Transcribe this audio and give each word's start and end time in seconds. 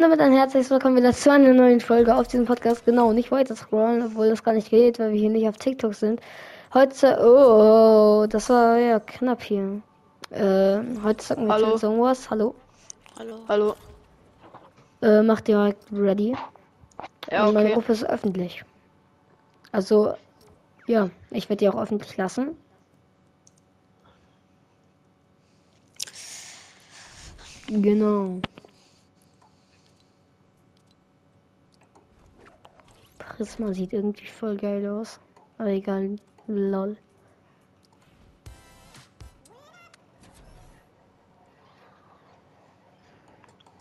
damit 0.00 0.20
ein 0.20 0.32
herzliches 0.32 0.70
Willkommen 0.70 0.96
wieder 0.96 1.12
zu 1.12 1.30
einer 1.30 1.52
neuen 1.52 1.80
Folge 1.80 2.14
auf 2.14 2.26
diesem 2.26 2.46
Podcast. 2.46 2.86
Genau, 2.86 3.12
nicht 3.12 3.30
weiter 3.30 3.54
scrollen, 3.54 4.02
obwohl 4.02 4.30
das 4.30 4.42
gar 4.42 4.54
nicht 4.54 4.70
geht, 4.70 4.98
weil 4.98 5.12
wir 5.12 5.20
hier 5.20 5.28
nicht 5.28 5.46
auf 5.46 5.58
TikTok 5.58 5.94
sind. 5.94 6.20
Heute, 6.72 7.18
oh, 7.22 8.26
das 8.26 8.48
war 8.48 8.78
ja 8.78 8.98
knapp 8.98 9.42
hier. 9.42 9.82
Äh, 10.30 10.78
heute 11.04 11.22
sagen 11.22 11.46
wir 11.46 11.52
Hallo. 11.52 11.78
irgendwas. 11.82 12.30
Hallo. 12.30 12.54
Hallo. 13.18 13.34
Hallo. 13.46 13.74
Äh, 15.02 15.22
mach 15.22 15.42
direkt 15.42 15.84
ready. 15.92 16.34
Ja, 17.30 17.46
Und 17.46 17.54
meine 17.54 17.66
okay. 17.66 17.74
Gruppe 17.74 17.92
ist 17.92 18.04
öffentlich. 18.04 18.64
Also, 19.70 20.14
ja, 20.86 21.10
ich 21.30 21.50
werde 21.50 21.58
die 21.58 21.68
auch 21.68 21.80
öffentlich 21.80 22.16
lassen. 22.16 22.56
Genau. 27.68 28.40
Prisma 33.40 33.72
sieht 33.72 33.94
irgendwie 33.94 34.26
voll 34.26 34.54
geil 34.58 34.86
aus. 34.86 35.18
Aber 35.56 35.70
egal, 35.70 36.16
lol. 36.46 36.94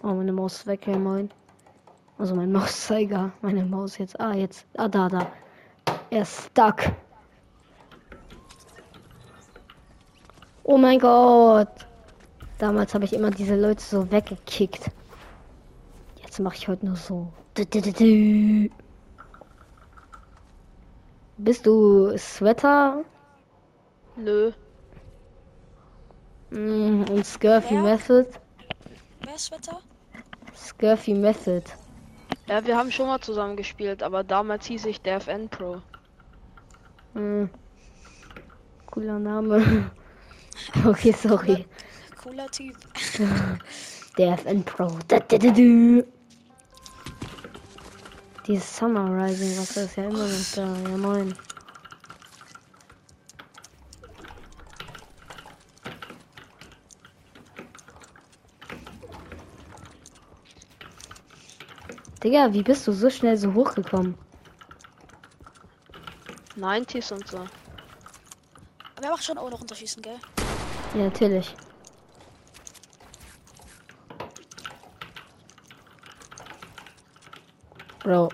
Oh, 0.02 0.14
meine 0.14 0.32
Maus 0.32 0.60
ist 0.60 0.68
weg, 0.68 0.80
hey, 0.86 0.98
moin. 0.98 1.30
Also 2.18 2.36
mein 2.36 2.54
Mauszeiger, 2.54 3.34
meine 3.42 3.66
Maus 3.66 3.98
jetzt. 3.98 4.18
Ah, 4.18 4.34
jetzt. 4.34 4.66
Ah, 4.78 4.88
da, 4.88 5.10
da. 5.10 5.30
Er 6.10 6.22
ist 6.22 6.46
stuck. 6.46 6.94
Oh 10.64 10.78
mein 10.78 11.00
Gott. 11.00 11.86
Damals 12.60 12.94
habe 12.94 13.04
ich 13.04 13.12
immer 13.12 13.30
diese 13.30 13.60
Leute 13.60 13.84
so 13.84 14.10
weggekickt. 14.10 14.90
Jetzt 16.24 16.40
mache 16.40 16.56
ich 16.56 16.70
heute 16.70 16.86
nur 16.86 16.96
so. 16.96 17.34
Bist 21.42 21.66
du 21.66 22.18
Sweater 22.18 23.06
Nö. 24.18 24.52
mm, 26.50 27.04
und 27.10 27.26
Scurfy 27.26 27.76
Wer? 27.76 27.82
Method? 27.82 28.26
Wer 29.22 29.36
ist 29.36 29.50
Wetter? 29.50 29.80
Scurfy 30.54 31.14
Method. 31.14 31.64
Ja, 32.48 32.66
wir 32.66 32.78
haben 32.78 32.92
schon 32.92 33.08
mal 33.08 33.22
zusammen 33.22 33.56
gespielt, 33.56 34.04
aber 34.04 34.26
damals 34.26 34.66
hieß 34.66 34.86
ich 34.88 35.02
DFN 35.02 35.48
Pro. 35.48 35.82
Mm. 37.14 37.46
Cooler 38.88 39.20
Name. 39.20 39.92
okay, 40.86 41.14
sorry. 41.14 41.66
Cooler 42.22 42.48
Typ. 42.52 42.76
Der 44.18 44.34
FN 44.34 44.62
Pro. 44.66 44.90
Da, 45.08 45.20
da, 45.20 45.38
da, 45.38 45.52
da. 45.52 46.04
Dieses 48.50 48.78
Summer 48.78 49.06
Rising, 49.16 49.56
was 49.60 49.78
ist 49.78 49.96
ja 49.96 50.06
immer 50.06 50.26
noch 50.26 50.54
da. 50.56 50.90
Ja 50.90 50.98
moin. 50.98 51.36
Digga, 62.24 62.52
wie 62.52 62.64
bist 62.64 62.88
du 62.88 62.92
so 62.92 63.12
schnell 63.12 63.38
so 63.38 63.54
hochgekommen? 63.54 64.18
90s 66.58 67.14
und 67.14 67.28
so. 67.28 67.38
Aber 67.38 67.50
er 69.04 69.12
macht 69.12 69.24
schon 69.24 69.38
auch 69.38 69.52
noch 69.52 69.62
Unterschießen, 69.62 70.02
gell? 70.02 70.18
Ja, 70.96 71.04
natürlich. 71.04 71.54
Bro. 78.10 78.30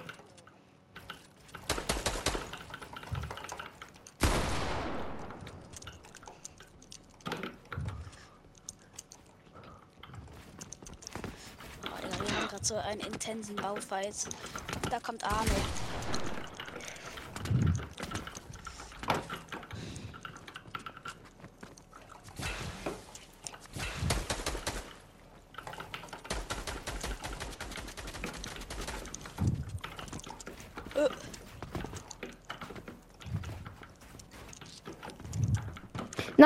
Oh, 11.83 11.97
Digga, 12.01 12.21
wir 12.21 12.37
haben 12.37 12.47
gerade 12.47 12.63
so 12.63 12.75
einen 12.75 13.01
intensen 13.01 13.57
Baufight. 13.57 14.15
Da 14.89 15.01
kommt 15.01 15.25
Arne. 15.25 15.51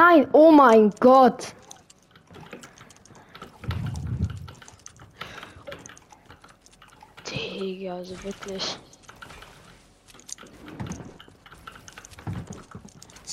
Nein, 0.01 0.29
oh 0.31 0.49
mein 0.49 0.91
Gott. 1.01 1.53
Digga, 7.29 7.95
also 7.95 8.23
wirklich. 8.23 8.79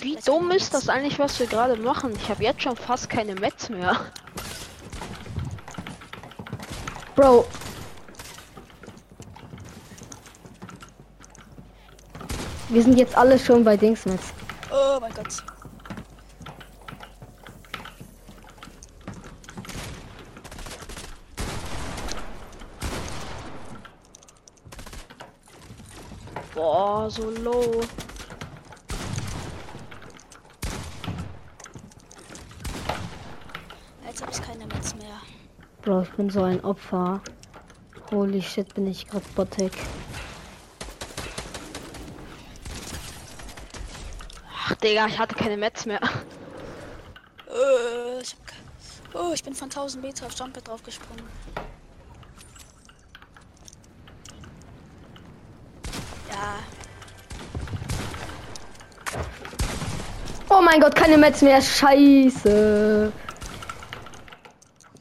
Wie 0.00 0.16
dumm 0.16 0.50
ist 0.50 0.75
das 0.75 0.88
eigentlich, 0.88 1.21
was 1.21 1.38
wir 1.38 1.47
gerade 1.47 1.76
machen? 1.76 2.12
Ich 2.16 2.28
habe 2.28 2.43
jetzt 2.43 2.62
schon 2.62 2.75
fast 2.75 3.09
keine 3.09 3.37
Mets 3.37 3.69
mehr. 3.69 4.00
Bro. 7.15 7.47
Wir 12.71 12.82
sind 12.82 12.99
jetzt 12.99 13.16
alle 13.16 13.38
schon 13.38 13.62
bei 13.62 13.76
Dingsmets. 13.76 14.32
Oh 14.72 14.99
mein 15.00 15.15
Gott. 15.15 15.44
Boah, 26.56 27.11
so 27.11 27.28
low. 27.43 27.83
Jetzt 34.06 34.22
habe 34.22 34.33
ich 34.33 34.41
keine 34.41 34.67
Metz 34.67 34.94
mehr. 34.94 35.21
Bro, 35.83 36.00
ich 36.00 36.11
bin 36.12 36.31
so 36.31 36.43
ein 36.43 36.65
Opfer. 36.65 37.21
Holy 38.11 38.41
shit, 38.41 38.72
bin 38.75 38.87
ich 38.87 39.06
gerade 39.06 39.27
bottig. 39.34 39.71
Ach, 44.59 44.75
Digga, 44.77 45.09
ich 45.09 45.19
hatte 45.19 45.34
keine 45.34 45.59
Mets 45.59 45.84
mehr. 45.84 46.00
Äh, 47.50 48.23
ich 48.23 48.34
Oh, 49.12 49.33
ich 49.34 49.44
bin 49.44 49.55
von 49.55 49.69
1000 49.69 50.03
Meter 50.03 50.27
auf 50.27 50.38
Jumper 50.38 50.62
draufgesprungen. 50.62 51.25
Mein 60.66 60.81
Gott, 60.81 60.94
keine 60.94 61.16
Metz 61.16 61.41
mehr. 61.43 61.60
Scheiße. 61.62 63.12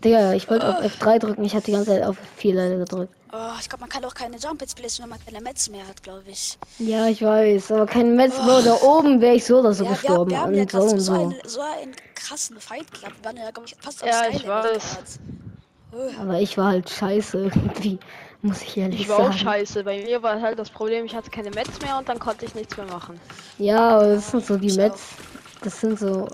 Digga, 0.03 0.33
ich 0.33 0.49
wollte 0.49 0.67
auf 0.69 0.83
F3 0.83 1.19
drücken. 1.19 1.43
Ich 1.43 1.53
habe 1.55 1.65
die 1.65 1.71
ganze 1.71 1.87
Zeit 1.91 2.03
auf 2.03 2.17
F4 2.39 2.77
gedrückt. 2.77 3.13
oh, 3.33 3.37
ich 3.59 3.67
glaube, 3.67 3.81
man 3.81 3.89
kann 3.89 4.05
auch 4.05 4.13
keine 4.13 4.37
Jump 4.37 4.59
placen, 4.75 5.03
wenn 5.03 5.09
man 5.09 5.19
keine 5.25 5.41
Metz 5.41 5.67
mehr 5.69 5.87
hat, 5.87 6.03
glaube 6.03 6.23
ich. 6.27 6.57
Ja, 6.77 7.07
ich 7.07 7.21
weiß. 7.23 7.71
Aber 7.71 7.87
kein 7.87 8.15
Metz, 8.15 8.35
Bro. 8.35 8.61
Da 8.61 8.75
oben 8.83 9.19
wäre 9.21 9.35
ich 9.35 9.45
so 9.45 9.59
oder 9.59 9.73
so 9.73 9.83
Ja, 9.83 9.89
wir, 9.91 9.95
gestorben. 9.97 10.31
wir 10.31 10.39
haben 10.41 10.53
ja 10.53 10.61
und 10.61 10.71
so 10.71 10.77
und 10.81 10.89
so, 10.89 10.97
so. 10.99 11.13
einen, 11.13 11.35
so 11.45 11.61
einen 11.61 11.95
krassen 12.13 12.59
Fight 12.59 12.91
gehabt. 12.93 13.15
Wir 13.19 13.25
waren 13.25 13.37
ja, 13.37 13.49
glaube 13.51 13.67
ich, 13.67 13.75
fast 13.79 14.03
auf 14.03 14.09
Ja, 14.09 14.23
Skyline 14.25 14.37
ich 14.37 14.47
weiß. 14.47 15.19
Aber 16.21 16.39
ich 16.39 16.57
war 16.57 16.67
halt 16.71 16.89
scheiße 16.89 17.37
irgendwie. 17.55 17.97
Muss 18.41 18.61
ich 18.61 18.77
ehrlich 18.77 19.01
Ich 19.01 19.09
war 19.09 19.17
sagen. 19.17 19.29
auch 19.33 19.37
scheiße. 19.37 19.83
Bei 19.83 20.03
mir 20.03 20.21
war 20.21 20.39
halt 20.39 20.59
das 20.59 20.69
Problem, 20.69 21.05
ich 21.05 21.15
hatte 21.15 21.31
keine 21.31 21.49
Mets 21.49 21.81
mehr 21.81 21.97
und 21.97 22.07
dann 22.07 22.19
konnte 22.19 22.45
ich 22.45 22.53
nichts 22.53 22.77
mehr 22.77 22.85
machen. 22.85 23.19
Ja, 23.57 23.97
aber 23.97 24.07
das 24.15 24.29
sind 24.29 24.45
so 24.45 24.57
die 24.57 24.73
Metz. 24.73 25.01
Das 25.65 25.81
sind 25.81 25.97
so 25.97 26.27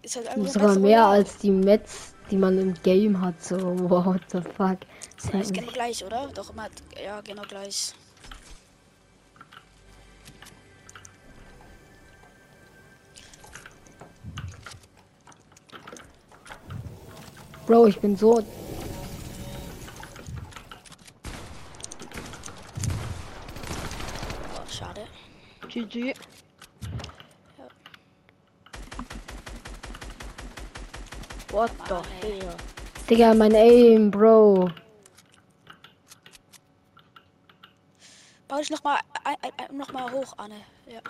Ist 0.00 0.16
halt 0.16 0.28
einfach 0.28 0.48
sogar 0.50 0.68
Metz 0.70 0.78
mehr 0.78 1.02
Royale. 1.02 1.18
als 1.18 1.36
die 1.36 1.50
Metz, 1.50 2.14
die 2.30 2.38
man 2.38 2.58
im 2.58 2.72
Game 2.82 3.20
hat. 3.20 3.42
So, 3.44 3.56
what 3.90 4.22
the 4.32 4.40
fuck. 4.40 4.78
Ist 5.18 5.34
eigentlich 5.34 5.52
genau 5.52 5.72
gleich, 5.72 6.02
oder? 6.02 6.30
Doch 6.34 6.50
immer, 6.50 6.68
ja, 7.04 7.20
genau 7.20 7.42
gleich. 7.42 7.92
Bro, 17.66 17.88
ich 17.88 18.00
bin 18.00 18.16
so. 18.16 18.38
Oh, 24.54 24.70
schade. 24.70 25.02
GG. 25.68 26.14
What 31.56 31.72
the 31.88 32.02
hell? 32.20 32.54
Digga, 33.08 33.32
mein 33.34 33.54
Aim, 33.54 34.10
Bro. 34.10 34.68
Bau 38.46 38.58
dich 38.58 38.68
nochmal 38.68 38.98
noch 39.72 39.90
mal 39.90 40.12
hoch, 40.12 40.34
Anne. 40.36 40.60
Ja. 40.86 41.00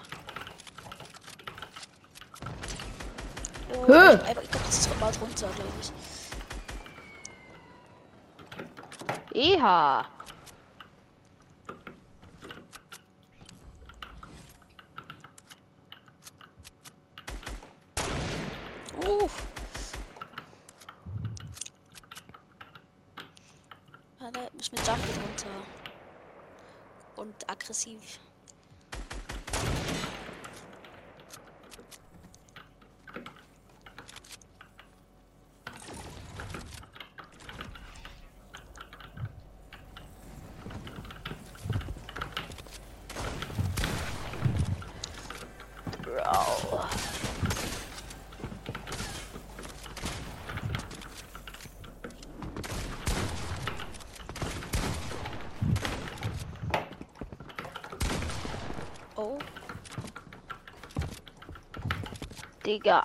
Oh, 3.74 3.88
Hö! 3.88 4.14
Ich, 4.14 4.22
glaube, 4.22 4.46
das 4.52 4.78
ist 4.78 5.00
bald 5.00 5.20
runter, 5.20 5.48
glaube 5.56 5.72
ich. 9.32 9.52
Eha! 9.52 10.06
Aggressiv. 27.66 28.18
Digga. 62.66 63.04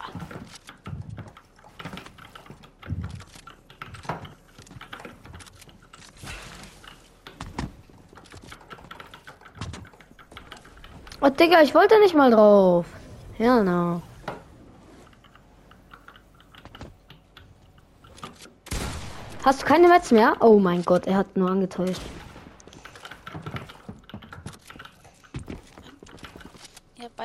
Oh, 11.21 11.29
Digga, 11.29 11.61
ich 11.61 11.75
wollte 11.75 11.99
nicht 11.99 12.15
mal 12.15 12.31
drauf. 12.31 12.87
Ja, 13.37 13.61
no. 13.61 14.01
Hast 19.45 19.61
du 19.61 19.65
keine 19.67 19.87
Metz 19.87 20.11
mehr? 20.11 20.35
Oh 20.39 20.57
mein 20.57 20.81
Gott, 20.83 21.05
er 21.05 21.17
hat 21.17 21.37
nur 21.37 21.51
angetäuscht. 21.51 22.01
Ihr 26.97 27.05
habt 27.05 27.19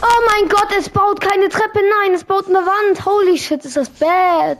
Oh 0.00 0.20
mein 0.30 0.48
Gott, 0.48 0.68
es 0.78 0.88
baut 0.88 1.20
keine 1.20 1.48
Treppe. 1.48 1.80
Nein, 2.00 2.14
es 2.14 2.24
baut 2.24 2.46
eine 2.46 2.58
Wand. 2.58 3.04
Holy 3.04 3.36
shit, 3.36 3.64
ist 3.64 3.76
das 3.76 3.90
bad. 3.90 4.58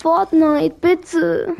Fortnite, 0.00 0.74
bitte. 0.80 1.54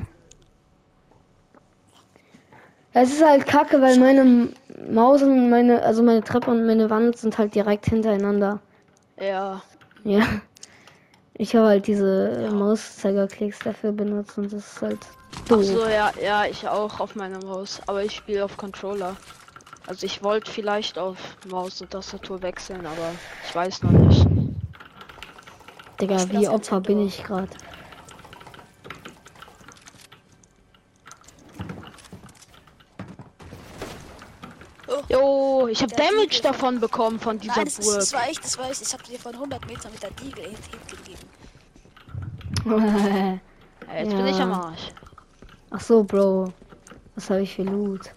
Es 2.95 3.13
ist 3.13 3.25
halt 3.25 3.47
kacke, 3.47 3.81
weil 3.81 3.99
meine 3.99 4.49
Maus 4.91 5.23
und 5.23 5.49
meine, 5.51 5.83
also 5.83 6.03
meine 6.03 6.23
Treppe 6.23 6.51
und 6.51 6.67
meine 6.67 6.91
Wand 6.91 7.17
sind 7.17 7.39
halt 7.39 7.55
direkt 7.55 7.87
hintereinander. 7.87 8.61
Ja. 9.19 9.63
Ja. 10.05 10.27
Ich 11.35 11.57
habe 11.57 11.67
halt 11.69 11.87
diese 11.87 12.51
Mauszeigerklicks 12.53 13.61
dafür 13.61 13.93
benutzt 13.93 14.37
und 14.37 14.53
das 14.53 14.75
ist 14.75 14.83
halt 14.83 14.99
Ach 15.35 15.49
doof. 15.49 15.65
so, 15.65 15.87
ja, 15.87 16.13
ja, 16.23 16.45
ich 16.45 16.69
auch 16.69 17.01
auf 17.01 17.15
meiner 17.15 17.43
Maus. 17.45 17.81
Aber 17.87 18.03
ich 18.05 18.13
spiele 18.13 18.45
auf 18.45 18.57
Controller. 18.57 19.17
Also 19.93 20.07
ich 20.07 20.23
wollte 20.23 20.51
vielleicht 20.51 20.99
auf 20.99 21.19
Maus 21.47 21.83
und 21.83 21.91
Tastatur 21.91 22.41
wechseln, 22.41 22.87
aber 22.87 23.13
ich 23.47 23.55
weiß 23.55 23.83
noch 23.83 23.91
nicht. 23.91 24.27
Digga, 26.01 26.31
wie 26.31 26.49
Opfer 26.49 26.81
bin 26.81 26.97
Nintendo. 26.97 27.21
ich 27.21 27.23
gerade. 27.23 27.51
Jo, 35.11 35.69
ich 35.71 35.83
habe 35.83 35.95
Damage 35.95 36.41
davon 36.43 36.81
bekommen 36.81 37.21
von 37.21 37.39
dieser 37.39 37.57
Nein, 37.57 37.65
das, 37.67 37.79
ist, 37.79 37.85
Burg. 37.85 37.99
das 37.99 38.13
war 38.15 38.31
ich, 38.31 38.41
das 38.41 38.57
war 38.57 38.71
ich. 38.71 38.81
Ich 38.81 38.93
habe 38.95 39.03
dir 39.03 39.19
von 39.19 39.35
100 39.35 39.67
Metern 39.67 39.93
mit 39.93 40.03
der 40.03 40.11
Diegel 40.13 40.45
Hit, 40.47 40.59
gegeben. 40.89 41.21
Ja, 43.89 43.99
jetzt 43.99 44.17
bin 44.17 44.27
ich 44.27 44.39
Ja. 44.39 44.45
am 44.45 44.53
Arsch. 44.53 44.89
Ach 45.69 45.81
so, 45.83 46.03
Bro. 46.03 46.51
Was 47.15 47.29
habe 47.29 47.43
ich 47.43 47.55
für 47.55 47.65
Loot? 47.65 48.15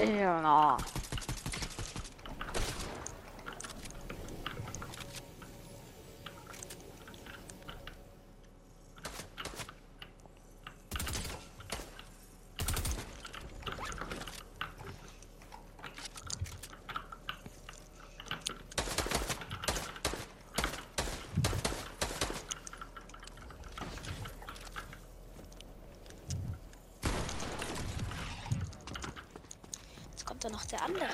Ja, 0.00 0.40
na. 0.40 0.78
Jetzt 30.10 30.26
kommt 30.26 30.44
da 30.44 30.48
noch 30.50 30.64
der 30.66 30.82
andere. 30.82 31.08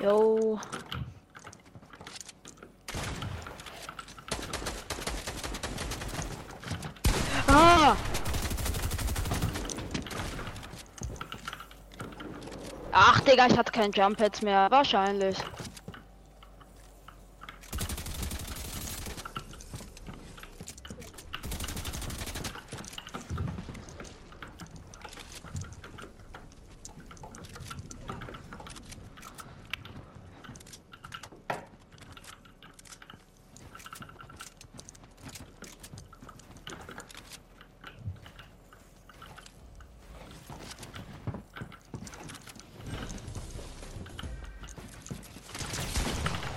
Jo. 0.00 0.58
Ah! 7.48 7.96
Ach, 12.98 13.20
Digga, 13.20 13.46
ich 13.46 13.58
hatte 13.58 13.72
kein 13.72 13.92
Jump 13.92 14.16
Pads 14.16 14.40
mehr. 14.40 14.70
Wahrscheinlich. 14.70 15.36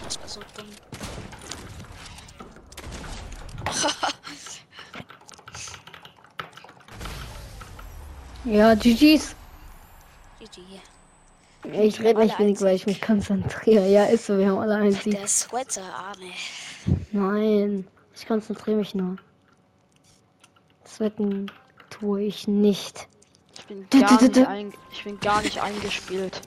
Das 0.10 0.20
war 0.22 0.28
so 0.28 0.40
dumm. 0.58 0.66
Ja, 8.60 8.76
GG's. 8.76 9.38
GG. 10.38 10.60
Ich 11.72 12.02
rede 12.02 12.20
nicht 12.20 12.38
wenig, 12.38 12.60
weil 12.60 12.76
ich 12.76 12.86
mich 12.86 13.02
konzentriere. 13.02 13.88
Ja, 13.88 14.04
ist 14.04 14.26
so, 14.26 14.38
wir 14.38 14.50
haben 14.50 14.58
alle 14.58 14.76
einen 14.76 14.92
Sieg. 14.92 15.14
Der 15.14 15.28
Sweater, 15.28 15.82
Arne. 15.82 16.34
Nein, 17.14 17.88
ich 18.14 18.28
konzentriere 18.28 18.76
mich 18.76 18.94
nur. 18.94 19.16
Zwecken 20.84 21.50
tue 21.90 22.24
ich 22.24 22.50
nicht. 22.50 23.08
Ich 23.58 23.66
bin 23.66 23.88
Du, 23.90 24.02
gar 24.02 24.10
du, 24.10 24.18
du, 24.18 24.24
nicht, 24.26 24.36
du. 24.36 24.48
ein, 24.50 24.74
ich 24.92 25.06
bin 25.06 25.18
gar 25.22 25.42
nicht 25.42 25.62
eingespielt. 25.62 26.42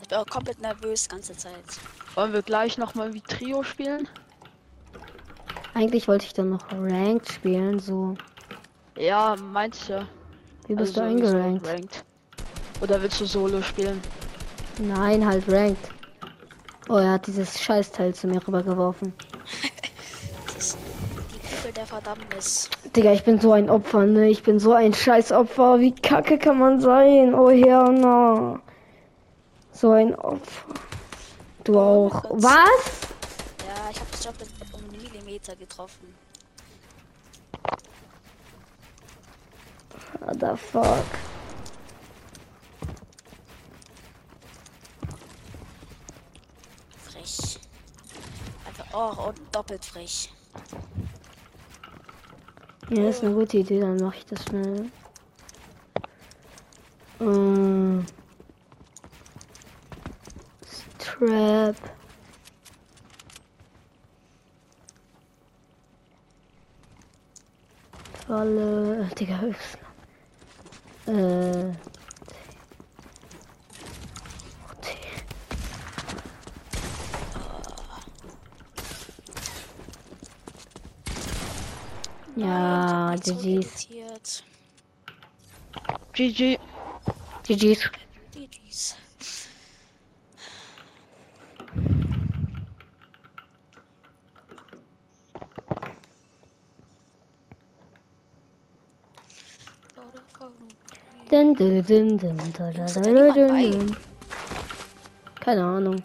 Ich 0.00 0.08
bin 0.08 0.16
auch 0.16 0.26
komplett 0.28 0.62
nervös 0.62 1.10
ganze 1.10 1.36
Zeit. 1.36 1.52
Wollen 2.14 2.32
wir 2.32 2.40
gleich 2.40 2.78
nochmal 2.78 3.12
wie 3.12 3.20
Trio 3.20 3.62
spielen? 3.64 4.08
Eigentlich 5.74 6.08
wollte 6.08 6.24
ich 6.24 6.32
dann 6.32 6.48
noch 6.48 6.72
Ranked 6.72 7.30
spielen, 7.30 7.80
so. 7.80 8.16
Ja, 8.96 9.36
meinst 9.36 9.90
du? 9.90 10.08
Wie 10.70 10.76
bist 10.76 10.96
Also 10.96 11.00
du 11.00 11.06
eingerankt? 11.16 11.66
ranked. 11.66 12.04
Oder 12.80 13.02
willst 13.02 13.20
du 13.20 13.24
Solo 13.24 13.60
spielen? 13.60 14.00
Nein, 14.78 15.26
halt 15.26 15.42
Ranked. 15.48 15.90
Oh, 16.88 16.94
er 16.94 17.10
hat 17.14 17.26
dieses 17.26 17.60
Scheißteil 17.60 18.14
zu 18.14 18.28
mir 18.28 18.40
rübergeworfen. 18.46 19.12
Das 20.46 20.56
ist 20.56 20.78
die 21.34 21.56
Kugel 21.56 21.72
der 21.72 21.86
Verdammnis. 21.86 22.70
Digga, 22.94 23.12
ich 23.12 23.24
bin 23.24 23.40
so 23.40 23.50
ein 23.50 23.68
Opfer, 23.68 24.06
ne? 24.06 24.28
Ich 24.30 24.44
bin 24.44 24.60
so 24.60 24.72
ein 24.72 24.94
Scheißopfer. 24.94 25.80
Wie 25.80 25.92
kacke 25.92 26.38
kann 26.38 26.60
man 26.60 26.80
sein? 26.80 27.34
Oh 27.34 27.50
Herr, 27.50 27.90
na. 27.90 28.60
So 29.72 29.90
ein 29.90 30.14
Opfer. 30.14 30.66
Du 31.64 31.74
Oh 31.74 31.80
auch. 31.80 32.22
Gott. 32.22 32.42
Was? 32.44 33.00
Ja, 33.66 33.90
ich 33.90 33.98
habe 33.98 34.10
das 34.12 34.22
doppelt 34.22 34.50
um 34.72 34.78
einen 34.88 35.02
Millimeter 35.02 35.56
getroffen. 35.56 36.14
What 40.18 40.40
the 40.40 40.56
fuck? 40.56 41.06
Frech. 46.98 47.58
Einfach, 48.66 48.86
oh, 48.92 49.28
und 49.28 49.38
doppelt 49.54 49.84
frech. 49.84 50.32
Ja, 52.90 53.08
ist 53.08 53.22
eine 53.22 53.34
gute 53.34 53.58
Idee, 53.58 53.80
dann 53.80 53.96
mache 53.96 54.16
ich 54.16 54.26
das 54.26 54.42
schnell. 54.44 54.90
Ähm. 57.20 58.04
Strap. 60.66 61.76
Falle. 68.26 69.08
Digga, 69.18 69.40
höchst. 71.10 71.76
Äh. 71.76 71.90
T. 74.80 74.88
Ja, 82.36 83.14
Ich 83.14 83.22
bin 83.24 83.34
so 83.38 83.42
GG's. 83.42 83.88
irritiert. 83.90 84.44
GG. 86.12 86.58
GG's. 87.44 87.90
GG's. 88.32 88.96
Hat 101.58 101.60
da 101.60 101.82
dun, 101.82 102.16
niemand 102.16 103.36
dun. 103.36 103.96
Keine 105.40 105.64
Ahnung. 105.64 106.02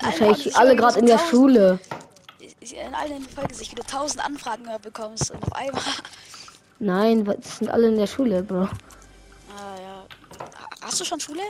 Wahrscheinlich 0.00 0.56
alle 0.56 0.74
gerade 0.76 0.98
in 1.00 1.06
der 1.06 1.18
Schule. 1.18 1.78
In 2.60 2.94
allen 2.94 3.22
Folgen 3.22 3.54
sich 3.54 3.70
wieder 3.70 3.84
tausend 3.84 4.24
Anfragen 4.24 4.64
bekommst 4.82 5.30
und 5.30 5.42
auf 5.42 5.52
einmal. 5.54 5.82
Nein, 6.78 7.26
was 7.26 7.58
sind 7.58 7.70
alle 7.70 7.88
in 7.88 7.96
der 7.96 8.06
Schule, 8.06 8.42
Bro? 8.42 8.62
Ah 8.62 8.68
ja. 9.80 10.06
Ha- 10.40 10.68
Hast 10.82 11.00
du 11.00 11.04
schon 11.04 11.20
Schule? 11.20 11.42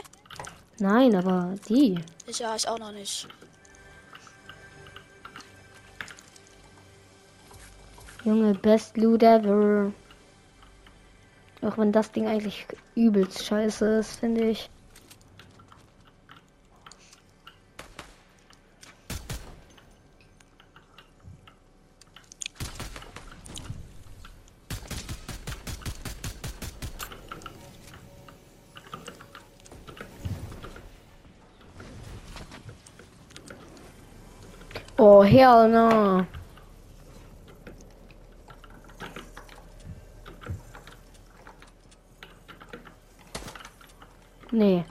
Nein, 0.79 1.15
aber 1.15 1.53
die. 1.69 1.99
Ich 2.27 2.39
ja, 2.39 2.55
ich 2.55 2.67
auch 2.67 2.79
noch 2.79 2.91
nicht. 2.91 3.27
Junge, 8.25 8.53
best 8.55 8.97
Loot 8.97 9.23
ever. 9.23 9.91
Auch 11.61 11.77
wenn 11.77 11.91
das 11.91 12.11
Ding 12.11 12.27
eigentlich 12.27 12.65
übelst 12.95 13.45
scheiße 13.45 13.99
ist, 13.99 14.19
finde 14.19 14.49
ich. 14.49 14.69
Oh, 34.97 35.23
hell 35.23 35.69
no. 35.69 36.25
Nee. 44.51 44.83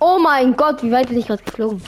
Oh 0.00 0.18
mein 0.18 0.56
Gott, 0.56 0.82
wie 0.82 0.92
weit 0.92 1.08
bin 1.08 1.18
ich 1.18 1.26
gerade 1.26 1.42
geflogen? 1.42 1.82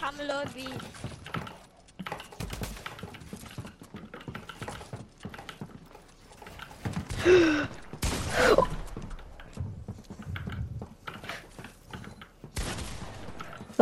Kamelobby. 0.00 0.68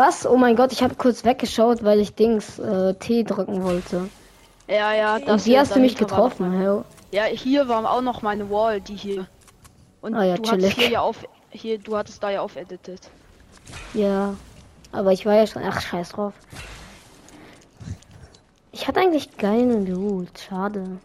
Was? 0.03 0.27
Oh 0.27 0.37
mein 0.37 0.57
Gott, 0.57 0.73
ich 0.73 0.83
habe 0.83 0.97
kurz 0.97 1.25
weggeschaut, 1.25 1.85
weil 1.85 2.01
ich 2.01 2.17
Dings 2.17 2.59
äh, 2.59 2.93
T 2.95 3.23
drücken 3.23 3.63
wollte. 3.63 4.09
Ja, 4.67 4.93
ja, 4.93 5.21
das 5.21 5.29
Und 5.29 5.43
hier 5.43 5.61
hast 5.61 5.77
du 5.77 5.79
mich 5.79 5.95
getroffen? 5.95 6.51
Hell? 6.51 6.85
Ja, 7.13 7.23
hier 7.27 7.69
war 7.69 7.89
auch 7.89 8.03
noch 8.03 8.21
meine 8.21 8.51
Wall, 8.51 8.81
die 8.81 8.97
hier. 8.97 9.29
Und 10.01 10.15
Ah 10.15 10.25
ja, 10.25 10.37
du 10.39 10.43
chillig. 10.43 10.65
hattest 10.65 10.81
hier 10.81 10.91
ja 10.91 11.01
auf, 11.03 11.19
hier, 11.51 11.79
du 11.79 11.97
hattest 11.97 12.21
da 12.21 12.31
ja 12.31 12.41
auf 12.41 12.57
edited. 12.57 12.99
Ja. 13.95 14.35
Aber 14.91 15.13
ich 15.13 15.25
war 15.25 15.37
ja 15.37 15.47
schon. 15.47 15.63
Ach, 15.65 15.81
scheiß 15.81 16.09
drauf. 16.09 16.35
Ich 18.73 18.89
hatte 18.89 18.99
eigentlich 18.99 19.37
geilen 19.37 19.87
Loot. 19.87 20.37
Schade. 20.49 20.99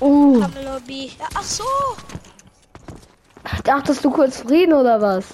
Uh, 0.00 0.38
Kamelobby. 0.38 1.10
Ja, 1.18 1.26
ach 1.34 1.42
so. 1.42 1.64
dachtest 3.64 4.04
du 4.04 4.10
kurz 4.10 4.42
Frieden 4.42 4.72
oder 4.72 5.00
was? 5.00 5.26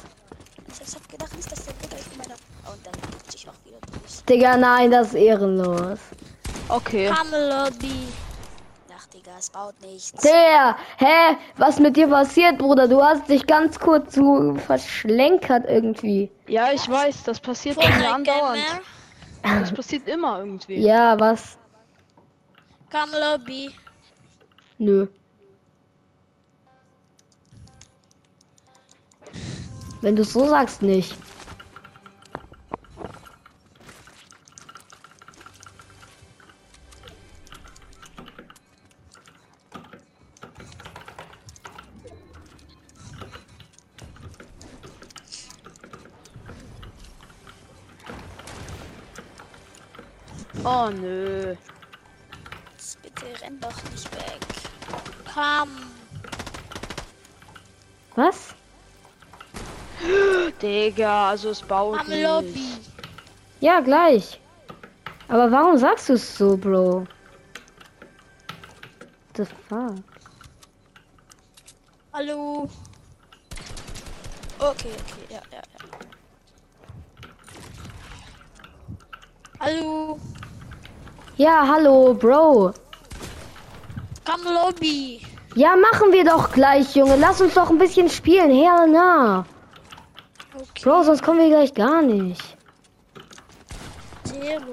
Ich 0.80 0.94
hab 0.94 1.08
gedacht, 1.08 1.36
nicht, 1.36 1.50
dass 1.52 1.64
der 1.64 1.72
Bruder 1.72 1.96
in 1.96 2.18
meiner. 2.18 2.34
Oh, 2.66 2.72
und 2.72 2.86
dann 2.86 2.94
hat 2.94 3.30
sich 3.32 3.48
auch 3.48 3.54
wieder 3.64 3.78
durch. 3.90 4.24
Digga, 4.24 4.56
nein, 4.56 4.90
das 4.90 5.08
ist 5.08 5.14
ehrenlos. 5.14 5.98
Okay. 6.68 7.10
Kamelobby. 7.10 8.08
Ach, 8.96 9.06
Digga, 9.06 9.32
es 9.38 9.50
baut 9.50 9.74
nichts. 9.82 10.12
Der, 10.22 10.76
hä? 10.98 11.36
Was 11.56 11.78
mit 11.78 11.96
dir 11.96 12.08
passiert, 12.08 12.58
Bruder? 12.58 12.88
Du 12.88 13.02
hast 13.02 13.28
dich 13.28 13.46
ganz 13.46 13.78
kurz 13.78 14.14
so 14.14 14.54
verschlenkert 14.54 15.64
irgendwie. 15.68 16.30
Ja, 16.46 16.72
ich 16.72 16.88
weiß, 16.88 17.24
das 17.24 17.40
passiert 17.40 17.76
bei 17.76 17.88
mir 17.98 18.14
andauernd. 18.14 18.62
Das 19.42 19.72
passiert 19.72 20.08
immer 20.08 20.38
irgendwie. 20.38 20.78
Ja, 20.80 21.18
was? 21.18 21.58
Kamelobby. 22.90 23.74
Nö. 24.78 25.08
Wenn 30.02 30.16
du 30.16 30.24
so 30.24 30.48
sagst, 30.48 30.82
nicht. 30.82 31.16
Oh 50.64 50.90
nö. 50.90 51.54
Jetzt 52.72 53.02
bitte 53.02 53.24
renn 53.40 53.60
doch 53.60 53.70
nicht 53.90 54.12
weg. 54.16 54.40
Komm. 55.32 55.70
Was? 58.16 58.56
Digga, 60.62 61.30
also 61.30 61.50
es 61.50 61.60
baut 61.60 61.98
Kamelobby. 61.98 62.46
nicht. 62.46 62.90
Ja, 63.60 63.80
gleich. 63.80 64.40
Aber 65.28 65.50
warum 65.50 65.76
sagst 65.76 66.08
du 66.08 66.14
es 66.14 66.36
so, 66.38 66.56
Bro? 66.56 67.06
The 69.36 69.44
fuck? 69.68 69.94
Hallo. 72.12 72.68
Okay, 74.58 74.90
okay, 74.92 75.26
ja, 75.30 75.40
ja, 75.50 75.58
ja. 75.58 75.62
Hallo. 79.58 80.18
Ja, 81.36 81.66
hallo, 81.66 82.14
Bro. 82.14 82.72
Komm 84.24 84.44
Lobby. 84.44 85.22
Ja, 85.54 85.74
machen 85.76 86.12
wir 86.12 86.24
doch 86.24 86.52
gleich, 86.52 86.94
Junge. 86.94 87.16
Lass 87.16 87.40
uns 87.40 87.54
doch 87.54 87.70
ein 87.70 87.78
bisschen 87.78 88.08
spielen. 88.08 88.50
Hell 88.50 88.88
na. 88.88 89.44
Okay. 90.54 90.82
Bro, 90.82 91.02
sonst 91.04 91.22
kommen 91.22 91.38
wir 91.38 91.48
gleich 91.48 91.72
gar 91.72 92.02
nicht. 92.02 92.56
Geht 94.24 94.56
aber. 94.56 94.72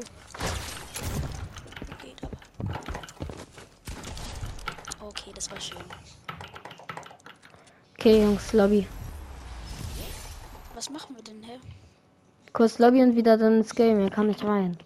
Okay, 5.02 5.32
das 5.34 5.50
war 5.50 5.60
schön. 5.60 5.78
Okay, 7.98 8.24
Jungs, 8.24 8.52
Lobby. 8.54 8.88
Was 10.76 10.90
machen 10.90 11.16
wir 11.16 11.24
denn, 11.24 11.44
hä? 11.44 11.60
Kurz 12.54 12.80
Lobby 12.80 13.02
und 13.02 13.16
wieder 13.16 13.38
dann 13.38 13.58
ins 13.58 13.74
Game. 13.74 14.00
Er 14.00 14.10
kann 14.10 14.28
nicht 14.28 14.44
rein. 14.44 14.78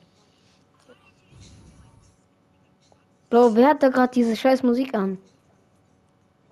Bro, 3.30 3.56
wer 3.56 3.70
hat 3.70 3.82
da 3.82 3.90
gerade 3.90 4.14
diese 4.14 4.36
scheiß 4.36 4.62
Musik 4.62 4.94
an? 4.94 5.18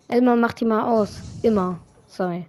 Elmar 0.08 0.36
macht 0.36 0.60
die 0.60 0.66
mal 0.66 0.84
aus. 0.84 1.22
Immer. 1.44 1.80
Sorry. 2.08 2.48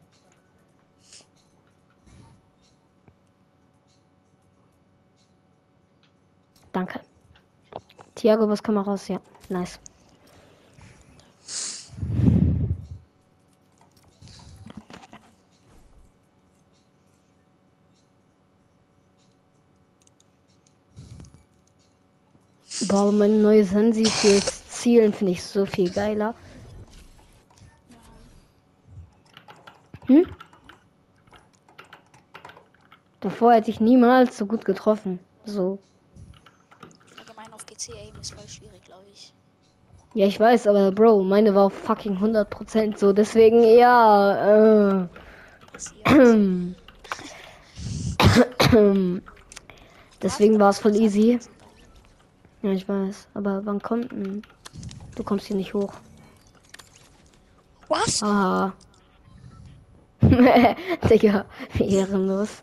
Danke. 6.73 7.01
Thiago, 8.15 8.49
was 8.49 8.63
kann 8.63 8.75
man 8.75 8.85
raus? 8.85 9.09
Ja, 9.09 9.21
nice. 9.49 9.79
Boah, 22.89 23.13
meine 23.13 23.37
neue 23.37 23.65
Sensi 23.65 24.05
fürs 24.05 24.69
Zielen 24.69 25.13
finde 25.13 25.33
ich 25.33 25.43
so 25.43 25.67
viel 25.67 25.91
geiler. 25.91 26.35
Hm? 30.07 30.27
Davor 33.21 33.55
hätte 33.55 33.71
ich 33.71 33.81
niemals 33.81 34.37
so 34.37 34.47
gut 34.47 34.65
getroffen. 34.65 35.21
So. 35.45 35.79
Allgemein 37.89 38.09
auf 38.09 38.13
PC 38.13 38.15
Aim 38.15 38.21
ist 38.21 38.35
voll 38.35 38.49
schwierig, 38.49 38.85
glaube 38.85 39.05
ich. 39.13 39.33
Ja, 40.15 40.27
ich 40.27 40.39
weiß, 40.39 40.67
aber 40.67 40.93
Bro, 40.93 41.23
meine 41.23 41.55
war 41.55 41.65
auf 41.65 41.73
fucking 41.73 42.19
100% 42.19 42.99
so. 42.99 43.13
Deswegen, 43.13 43.63
ja, 43.63 45.05
äh. 45.05 45.09
Deswegen 50.23 50.61
war 50.61 50.71
es 50.71 50.79
voll 50.79 50.95
easy. 50.97 51.39
Ja, 52.63 52.71
ich 52.71 52.89
weiß. 52.89 53.29
Aber 53.35 53.65
wann 53.65 53.81
kommt 53.81 54.13
denn? 54.13 54.43
Du 55.17 55.25
kommst 55.25 55.47
hier 55.47 55.57
nicht 55.57 55.75
hoch. 55.75 55.95
Was? 57.89 58.23
Aha. 58.23 58.75
Digga, 61.11 61.47
ehrenlos. 61.79 62.63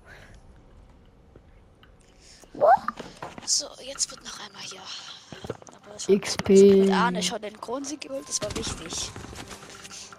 So, 3.45 3.65
jetzt 3.83 4.09
wird 4.11 4.23
noch 4.23 4.39
einmal 4.45 4.61
hier. 4.61 6.19
XP. 6.19 6.49
Mit 6.49 6.91
Arne 6.91 7.21
schon 7.23 7.41
den 7.41 7.59
Kronsieg 7.59 8.01
geholt, 8.01 8.27
das 8.27 8.41
war 8.41 8.55
wichtig. 8.55 9.11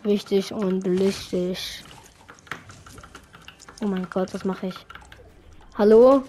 Wichtig 0.02 0.52
und 0.52 0.86
lichtig. 0.86 1.84
Oh 3.82 3.86
mein 3.86 4.08
Gott, 4.10 4.34
was 4.34 4.44
mache 4.44 4.66
ich? 4.66 4.74
Hallo? 5.78 6.22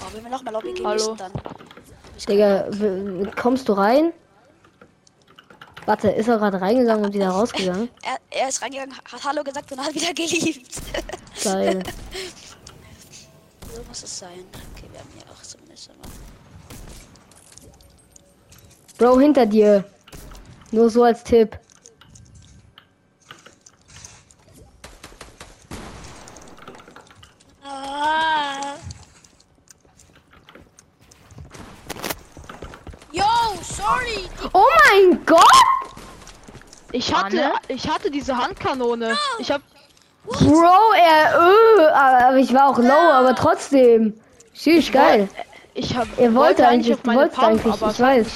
Oh, 0.00 0.04
wenn 0.12 0.22
wir 0.22 0.30
noch 0.30 0.42
mal 0.42 0.52
Lobby 0.52 0.72
gehen 0.72 0.86
Hallo. 0.86 1.12
müssen, 1.12 1.16
dann. 1.16 1.32
Digga, 2.28 2.68
kommst 3.34 3.68
du 3.68 3.72
rein? 3.72 4.12
Warte, 5.86 6.10
ist 6.10 6.28
er 6.28 6.38
gerade 6.38 6.60
reingegangen 6.60 7.06
und 7.06 7.14
wieder 7.14 7.28
rausgegangen? 7.30 7.88
Er, 8.02 8.18
er 8.30 8.48
ist 8.48 8.62
reingegangen, 8.62 8.94
hat 8.96 9.24
Hallo 9.24 9.42
gesagt 9.42 9.72
und 9.72 9.80
hat 9.80 9.94
wieder 9.94 10.12
geliebt. 10.14 10.80
Geil. 11.42 11.82
so 13.74 13.82
muss 13.84 14.02
es 14.02 14.18
sein. 14.18 14.44
Okay, 14.74 14.88
wir 14.90 15.00
haben 15.00 15.10
hier 15.14 15.24
auch 15.30 15.42
zumindest 15.42 15.88
immer. 15.88 15.98
Bro, 18.98 19.20
hinter 19.20 19.46
dir. 19.46 19.84
Nur 20.70 20.90
so 20.90 21.02
als 21.04 21.24
Tipp. 21.24 21.58
Ah. 27.62 28.76
Yo, 33.12 33.24
sorry. 33.62 34.28
Oh 34.52 34.64
mein 34.86 35.24
Gott! 35.24 35.40
Ich 36.92 37.12
hatte, 37.12 37.52
ich 37.66 37.88
hatte 37.88 38.10
diese 38.10 38.36
Handkanone. 38.36 39.16
Ich 39.40 39.50
hab, 39.50 39.62
Bro, 40.26 40.92
er, 40.96 41.80
äh, 41.80 41.86
aber 41.92 42.36
ich 42.38 42.52
war 42.54 42.70
auch 42.70 42.78
low, 42.78 42.92
aber 43.12 43.34
trotzdem. 43.34 44.14
Tschüss, 44.54 44.90
geil. 44.90 45.28
ich 45.74 45.96
hab, 45.96 46.06
Er 46.18 46.34
wollte 46.34 46.66
eigentlich- 46.66 46.94
auf 46.94 47.02
Pump, 47.02 47.38
eigentlich, 47.38 47.74
ich 47.74 48.00
weiß. 48.00 48.26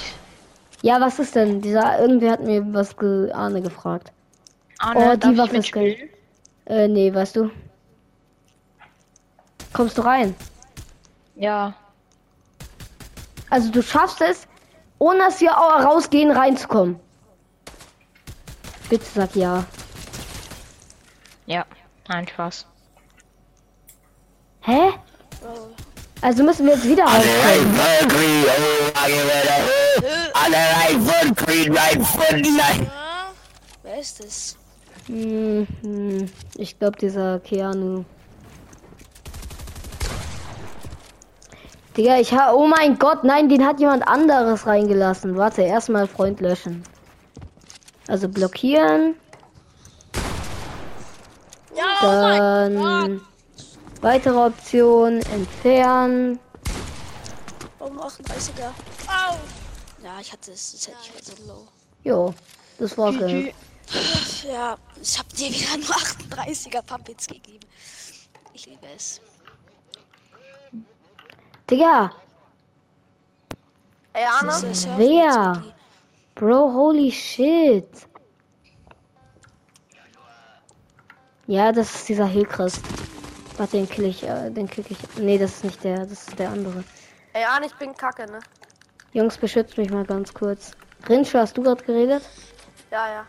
Ja, 0.82 1.00
was 1.00 1.18
ist 1.18 1.34
denn? 1.34 1.60
Dieser, 1.60 1.98
irgendwer 2.00 2.32
hat 2.32 2.42
mir 2.42 2.62
was 2.74 2.96
ge 2.96 3.32
Arne 3.32 3.62
gefragt. 3.62 4.12
Arne, 4.78 5.12
Oh, 5.12 5.16
die 5.16 5.32
ich 5.32 5.38
Waffe 5.38 5.56
ist 5.56 5.72
geil. 5.72 5.84
mitspielen? 5.84 6.10
Äh, 6.66 6.88
nee, 6.88 7.12
weißt 7.14 7.36
du. 7.36 7.50
Kommst 9.72 9.96
du 9.98 10.02
rein? 10.02 10.34
Ja. 11.36 11.74
Also 13.50 13.70
du 13.70 13.82
schaffst 13.82 14.20
es, 14.20 14.46
ohne 14.98 15.18
dass 15.20 15.40
wir 15.40 15.56
auch 15.56 15.82
rausgehen, 15.84 16.30
reinzukommen. 16.30 17.00
Bitte 18.88 19.04
sag 19.14 19.34
ja. 19.36 19.64
Ja. 21.46 21.64
Nein, 22.08 22.26
Spaß. 22.26 22.66
Hä? 24.60 24.92
Bro. 25.40 25.68
Also 26.20 26.42
müssen 26.42 26.66
wir 26.66 26.74
jetzt 26.74 26.88
wieder 26.88 27.04
rauskommen. 27.04 27.74
foot 27.74 28.08
green, 28.08 28.44
oh, 28.44 28.90
I 28.96 29.10
get 29.12 29.24
ready. 29.24 29.58
On 30.34 30.50
the 30.50 30.58
right 30.74 31.00
foot 31.00 31.36
green, 31.36 32.04
foot 32.04 32.32
left. 32.32 32.80
Ja. 32.80 33.32
Wer 33.82 34.00
ist 34.00 34.24
es? 34.24 34.56
Hm, 35.06 35.66
hm, 35.82 36.30
ich 36.56 36.78
glaube 36.78 36.98
dieser 36.98 37.40
Keanu. 37.40 38.04
Digga, 41.96 42.18
ich 42.18 42.32
ha. 42.32 42.52
Oh 42.52 42.66
mein 42.66 42.98
Gott, 42.98 43.24
nein, 43.24 43.48
den 43.48 43.64
hat 43.64 43.80
jemand 43.80 44.06
anderes 44.06 44.66
reingelassen. 44.66 45.36
Warte, 45.36 45.62
erstmal 45.62 46.06
Freund 46.06 46.40
löschen. 46.40 46.82
Also 48.06 48.28
blockieren. 48.28 49.14
Ja, 50.14 50.18
oh 50.18 50.18
mein 50.18 50.20
Gott. 51.54 51.67
Dann 52.00 53.20
weitere 54.00 54.36
Option 54.36 55.20
entfernen. 55.32 56.38
Warum 57.78 57.98
38er? 58.00 58.70
Au. 59.06 59.36
Ja, 60.02 60.20
ich 60.20 60.32
hatte 60.32 60.52
es. 60.52 60.72
Das 60.72 60.88
hätte 60.88 60.98
ich 61.02 61.14
war 61.14 61.36
so 61.36 61.52
low. 61.52 61.68
Jo, 62.04 62.34
das 62.78 62.96
war's. 62.98 63.16
GG. 63.16 63.54
Ja, 64.50 64.76
ich 65.02 65.18
habe 65.18 65.28
dir 65.34 65.50
wieder 65.50 65.76
nur 65.76 65.86
38er 65.86 66.82
Pumpits 66.82 67.26
gegeben. 67.26 67.66
Ich 68.52 68.66
liebe 68.66 68.86
es. 68.94 69.20
Digga, 71.70 72.12
Ey, 74.18 74.24
Anna, 74.24 74.60
Wer? 74.96 75.62
Bro, 76.34 76.72
holy 76.72 77.12
shit. 77.12 78.07
Ja, 81.48 81.72
das 81.72 81.94
ist 81.94 82.08
dieser 82.10 82.26
Hillcrest. 82.26 82.78
Warte, 83.56 83.78
den 83.78 83.88
kill 83.88 84.04
ich, 84.04 84.22
äh, 84.22 84.50
den 84.50 84.68
kill 84.68 84.84
ich. 84.86 84.98
Nee, 85.16 85.38
das 85.38 85.52
ist 85.52 85.64
nicht 85.64 85.82
der, 85.82 86.00
das 86.00 86.28
ist 86.28 86.38
der 86.38 86.50
andere. 86.50 86.84
ey, 87.32 87.42
Anna, 87.42 87.64
ich 87.64 87.74
bin 87.76 87.96
kacke, 87.96 88.30
ne? 88.30 88.38
Jungs, 89.14 89.38
beschützt 89.38 89.78
mich 89.78 89.90
mal 89.90 90.04
ganz 90.04 90.34
kurz. 90.34 90.72
Rinschel, 91.08 91.40
hast 91.40 91.56
du 91.56 91.62
gerade 91.62 91.82
geredet? 91.82 92.22
Ja, 92.90 93.08
ja. 93.08 93.26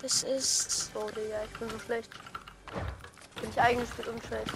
Das 0.00 0.22
ist. 0.22 0.90
So, 0.94 1.00
Digga, 1.10 1.42
ich 1.44 1.58
bin 1.58 1.68
so 1.68 1.78
schlecht. 1.80 2.10
Bin 3.38 3.50
ich 3.50 3.60
eigentlich 3.60 3.90
mit 3.98 4.08
unschlecht. 4.08 4.52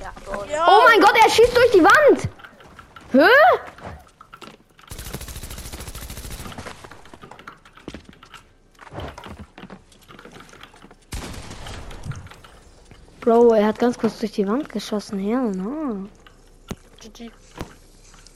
Ja, 0.00 0.12
Bro. 0.24 0.44
Ja. 0.44 0.66
Oh 0.68 0.82
mein 0.88 1.00
Gott, 1.00 1.16
er 1.20 1.30
schießt 1.30 1.56
durch 1.56 1.70
die 1.72 1.82
Wand! 1.82 2.28
Hä? 3.10 3.28
Bro, 13.24 13.54
er 13.54 13.68
hat 13.68 13.78
ganz 13.78 13.96
kurz 13.96 14.18
durch 14.18 14.32
die 14.32 14.46
Wand 14.46 14.68
geschossen. 14.68 15.18
Hell 15.18 15.50
no. 15.52 16.06
GG. 17.00 17.30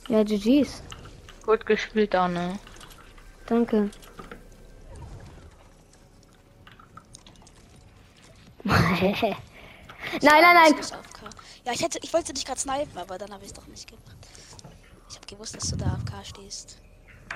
Ja, 0.07 0.23
GG's. 0.23 0.81
Gut 1.45 1.63
gespielt, 1.63 2.15
Arne. 2.15 2.57
Danke. 3.45 3.91
nein, 8.63 9.35
nein, 10.21 10.55
nein. 10.55 10.75
Ja, 11.65 11.71
ich 11.71 11.83
hätte, 11.83 11.99
ich 12.01 12.11
wollte 12.11 12.33
dich 12.33 12.45
gerade 12.45 12.59
snipen, 12.59 12.97
aber 12.97 13.19
dann 13.19 13.31
habe 13.31 13.43
ich 13.43 13.49
es 13.49 13.53
doch 13.53 13.67
nicht 13.67 13.87
gemacht. 13.87 14.17
Ich 15.07 15.17
habe 15.17 15.27
gewusst, 15.27 15.55
dass 15.55 15.69
du 15.69 15.75
da 15.75 15.85
AFK 15.85 16.25
stehst. 16.25 16.79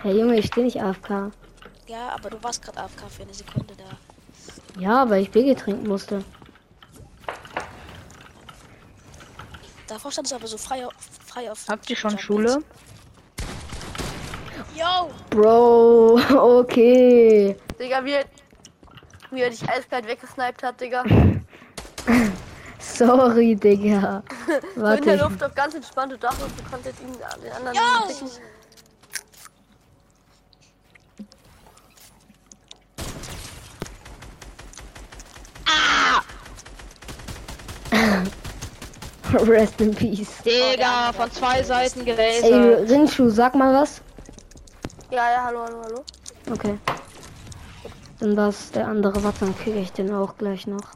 Hey 0.02 0.18
Junge, 0.18 0.40
ich 0.40 0.48
stehe 0.48 0.66
nicht 0.66 0.82
AFK. 0.82 1.32
Ja, 1.86 2.16
aber 2.16 2.32
du 2.32 2.42
warst 2.42 2.64
gerade 2.64 2.80
AFK 2.80 3.12
für 3.12 3.22
eine 3.22 3.34
Sekunde 3.36 3.76
da. 3.78 4.82
Ja, 4.82 5.08
weil 5.08 5.22
ich 5.22 5.30
BG 5.30 5.54
trinken 5.54 5.88
musste. 5.88 6.24
Davor 9.94 10.12
stand 10.12 10.26
es 10.26 10.34
aber 10.34 10.48
so 10.48 10.58
frei 10.58 10.88
auf. 10.88 10.94
Frei 11.24 11.52
auf 11.52 11.68
Habt 11.70 11.88
ihr 11.88 11.96
schon 11.96 12.18
Schule? 12.18 12.64
Yo! 14.76 15.12
Bro, 15.30 16.20
okay. 16.62 17.56
Digga, 17.80 18.04
wie, 18.04 18.14
er- 18.14 18.26
wie 19.30 19.42
er 19.42 19.52
dich 19.52 19.70
eiskalt 19.70 20.08
weggesniped 20.08 20.64
hat, 20.64 20.82
Digga. 20.82 21.04
Sorry, 22.80 23.56
Digga. 23.56 24.24
So 24.76 24.86
in 24.88 25.04
der. 25.04 25.18
Luft 25.18 25.40
doch 25.40 25.54
ganz 25.54 25.76
entspannt. 25.76 26.14
Du 26.14 26.18
dachtest, 26.18 26.60
du 26.60 26.64
konntest 26.72 27.00
ihn 27.00 27.14
den 27.44 27.52
anderen 27.52 27.76
Ja! 27.76 28.04
ficken. 28.08 28.30
Rest 39.48 39.82
in 39.82 39.96
peace. 39.96 40.44
Digga, 40.46 41.12
von 41.14 41.32
zwei 41.32 41.64
Seiten 41.64 42.02
Ey, 42.02 42.06
gelasert. 42.06 42.90
Rinschu, 42.90 43.30
sag 43.30 43.56
mal 43.56 43.74
was. 43.74 44.02
Ja, 45.10 45.32
ja, 45.32 45.44
hallo, 45.46 45.64
hallo, 45.64 45.82
hallo. 45.84 46.06
Okay. 46.52 46.78
Dann 48.20 48.38
war's 48.38 48.72
der 48.72 48.88
andere. 48.88 49.24
Warte, 49.24 49.42
dann 49.42 49.58
kriege 49.58 49.80
ich 49.80 49.92
den 49.92 50.14
auch 50.14 50.38
gleich 50.38 50.68
noch. 50.68 50.88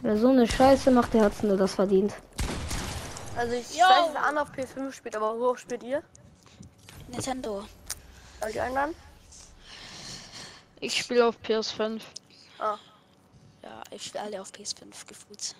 Wer 0.00 0.16
so 0.18 0.28
eine 0.28 0.46
Scheiße 0.46 0.90
macht, 0.90 1.14
der 1.14 1.22
hat's 1.22 1.42
nur 1.42 1.56
das 1.56 1.74
verdient. 1.74 2.14
Also 3.36 3.54
ich 3.54 3.74
Yo! 3.74 3.84
weiß, 3.84 4.16
Anna 4.16 4.42
auf 4.42 4.50
PS5 4.52 4.92
spielt, 4.92 5.16
aber 5.16 5.38
wo 5.38 5.54
spielt 5.54 5.82
ihr? 5.82 6.02
Nintendo. 7.08 7.64
Soll 8.44 8.50
ich 8.50 8.60
einladen? 8.60 8.94
Ich 10.80 10.98
spiele 10.98 11.26
auf 11.26 11.36
PS5. 11.42 12.02
Ah. 12.58 12.76
Ja, 13.62 13.82
ich 13.90 14.04
spiele 14.04 14.22
alle 14.24 14.42
auf 14.42 14.50
PS5 14.50 15.06
gefühlt. 15.08 15.54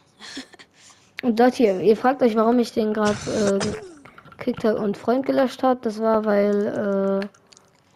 Und 1.23 1.41
das 1.41 1.55
hier, 1.55 1.81
ihr 1.81 1.97
fragt 1.97 2.21
euch, 2.23 2.37
warum 2.37 2.59
ich 2.59 2.73
den 2.73 2.93
gerade 2.93 3.17
äh, 3.65 4.31
gekickt 4.37 4.65
habe 4.65 4.79
und 4.79 4.99
Freund 4.99 5.25
gelöscht 5.25 5.63
habe. 5.63 5.81
Das 5.83 5.99
war, 5.99 6.27
weil 6.27 7.31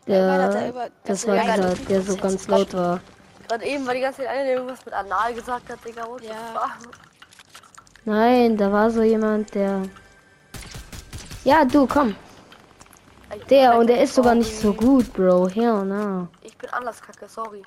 äh, 0.06 0.10
er 0.10 0.48
der, 0.52 0.68
über- 0.70 0.88
das 1.04 1.26
war 1.26 1.34
ja, 1.34 1.54
dieser, 1.54 1.74
der 1.74 2.00
so 2.00 2.16
ganz 2.16 2.48
laut 2.48 2.72
war. 2.72 3.02
Gerade 3.46 3.66
eben 3.66 3.86
war 3.86 3.92
die 3.92 4.00
ganze 4.00 4.22
Zeit 4.22 4.28
einer, 4.30 4.44
der 4.44 4.54
irgendwas 4.54 4.82
mit 4.86 4.94
Anal 4.94 5.34
gesagt 5.34 5.68
hat, 5.68 5.84
Digga. 5.84 6.08
What 6.08 6.22
Ja. 6.22 6.78
Nein, 8.06 8.56
da 8.56 8.72
war 8.72 8.90
so 8.90 9.02
jemand, 9.02 9.54
der. 9.54 9.82
Ja, 11.44 11.66
du, 11.66 11.86
komm. 11.86 12.16
Der 13.50 13.78
und 13.78 13.88
der 13.88 14.02
ist 14.02 14.14
sogar 14.14 14.34
nicht 14.34 14.58
so 14.58 14.72
gut, 14.72 15.12
Bro. 15.12 15.48
Hell 15.48 15.84
no. 15.84 16.28
Ich 16.42 16.56
bin 16.56 16.70
anders 16.70 17.00
kacke, 17.00 17.28
sorry. 17.28 17.62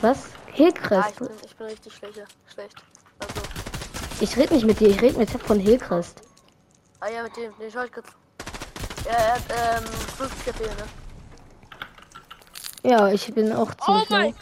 Was? 0.00 0.24
Ja, 0.48 0.54
Hilchrist? 0.54 1.10
ich 1.10 1.16
bin, 1.18 1.28
ich 1.44 1.56
bin 1.56 1.66
richtig 1.66 1.94
schlecht. 1.94 2.14
schlecht. 2.52 2.74
Also, 3.20 3.40
Ich 4.20 4.36
rede 4.36 4.54
nicht 4.54 4.66
mit 4.66 4.80
dir, 4.80 4.88
ich 4.88 5.00
rede 5.00 5.18
mit 5.18 5.30
von 5.30 5.60
Hilchrist. 5.60 6.22
ah 7.00 7.08
ja, 7.08 7.22
mit 7.22 7.36
dem, 7.36 7.56
den 7.58 7.70
schau 7.70 7.82
ich 7.84 7.92
kurz. 7.92 8.06
Ja, 9.04 9.12
er 9.12 9.34
hat 9.34 9.42
ähm, 9.78 9.84
50 10.18 10.44
KP, 10.44 10.64
ne? 10.64 12.90
Ja, 12.90 13.08
ich 13.08 13.32
bin 13.34 13.52
auch 13.52 13.72
ziemlich 13.74 14.06
Oh 14.10 14.12
mein- 14.12 14.30
low. 14.30 14.34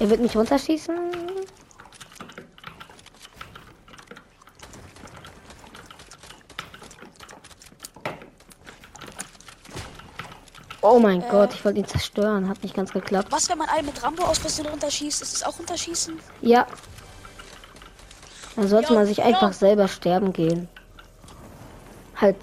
Er 0.00 0.10
wird 0.10 0.20
mich 0.20 0.36
runterschießen. 0.36 0.94
Oh 10.86 10.98
mein 10.98 11.22
Äh. 11.22 11.28
Gott, 11.30 11.54
ich 11.54 11.64
wollte 11.64 11.78
ihn 11.78 11.86
zerstören. 11.86 12.46
Hat 12.46 12.62
nicht 12.62 12.76
ganz 12.76 12.92
geklappt. 12.92 13.32
Was, 13.32 13.48
wenn 13.48 13.56
man 13.56 13.70
einen 13.70 13.86
mit 13.86 14.02
Rambo 14.02 14.22
aus 14.22 14.36
Versehen 14.38 14.66
runterschießt? 14.66 15.22
Ist 15.22 15.34
es 15.34 15.42
auch 15.42 15.58
runterschießen? 15.58 16.20
Ja. 16.42 16.66
Dann 18.54 18.68
sollte 18.68 18.92
Ja, 18.92 18.98
man 18.98 19.06
sich 19.06 19.16
ja. 19.16 19.24
einfach 19.24 19.54
selber 19.54 19.88
sterben 19.88 20.34
gehen. 20.34 20.68
Halt. 22.20 22.36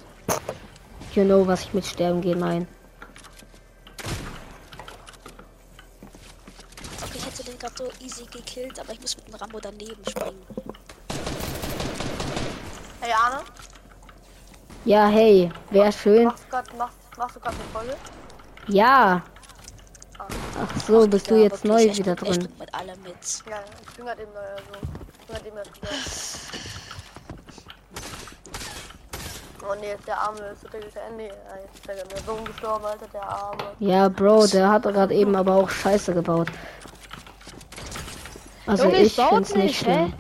You 1.14 1.24
know, 1.24 1.46
was 1.46 1.62
ich 1.66 1.74
mit 1.76 1.86
sterben 1.86 2.22
gehen 2.22 2.40
meine. 2.40 2.66
Okay, 7.04 7.18
ich 7.18 7.26
hätte 7.28 7.44
den 7.44 7.60
gerade 7.60 7.76
so 7.78 7.92
easy 8.04 8.26
gekillt, 8.26 8.80
aber 8.80 8.94
ich 8.94 9.02
muss 9.02 9.16
mit 9.18 9.28
dem 9.28 9.36
Rambo 9.36 9.60
daneben 9.60 10.04
springen. 10.10 10.42
Hey 13.02 13.14
Arne, 13.14 13.42
Ja, 14.86 15.08
hey, 15.08 15.52
wäre 15.70 15.92
schön. 15.92 16.26
machst 16.26 16.44
du 16.46 16.50
gerade 16.50 16.70
du 17.36 17.40
grad 17.40 17.54
eine 17.54 17.64
Folge? 17.72 17.96
Ja. 18.72 19.24
Ach 20.60 20.80
so, 20.88 21.08
bist 21.08 21.30
du 21.30 21.36
Ja, 21.36 21.44
jetzt 21.44 21.64
wirklich, 21.64 21.88
neu 21.90 21.96
wieder 21.98 22.16
drin. 22.16 22.48
mit 22.60 22.74
allem 22.74 23.02
mit. 23.04 23.44
Ja, 23.50 23.64
ich 23.82 23.96
bin 23.96 24.06
gerade 24.06 24.22
eben 24.22 24.34
neu, 24.34 24.40
also. 24.40 24.64
Ich 25.12 25.28
bin 25.28 25.56
gerade. 25.56 25.70
Oh 29.64 29.74
jetzt 29.82 30.08
der 30.08 30.18
Arme 30.20 30.40
ist 30.54 30.64
der, 30.74 30.80
der 30.82 31.10
Nee, 31.12 31.28
ja, 31.28 31.56
jetzt 31.62 31.76
ist 31.76 31.88
der, 31.88 32.22
Sohn 32.26 32.44
gestorben, 32.46 32.86
Alter, 32.86 33.08
der 33.08 33.24
Arme. 33.24 33.78
Ja, 33.80 34.10
Bro, 34.10 34.48
der 34.48 34.70
hat 34.72 34.84
gerade 34.84 35.14
eben 35.14 35.36
aber 35.36 35.56
auch 35.56 35.70
Scheiße 35.70 36.14
gebaut. 36.14 36.52
Also 38.66 38.86
Junge, 38.86 39.02
ich 39.02 39.28
find's 39.28 39.56
nicht 39.56 39.56
nicht, 39.56 39.80
schlimm. 39.80 40.08
hä? 40.08 40.14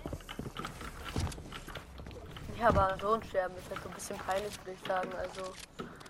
Ja, 2.60 2.70
aber 2.70 2.98
Sohnsterben 3.00 3.58
ist 3.58 3.70
halt 3.70 3.82
so 3.84 3.90
ein 3.90 3.96
bisschen 3.96 4.18
peinlich, 4.20 4.54
würde 4.66 4.74
ich 4.80 4.88
sagen. 4.88 5.10
Also, 5.18 5.58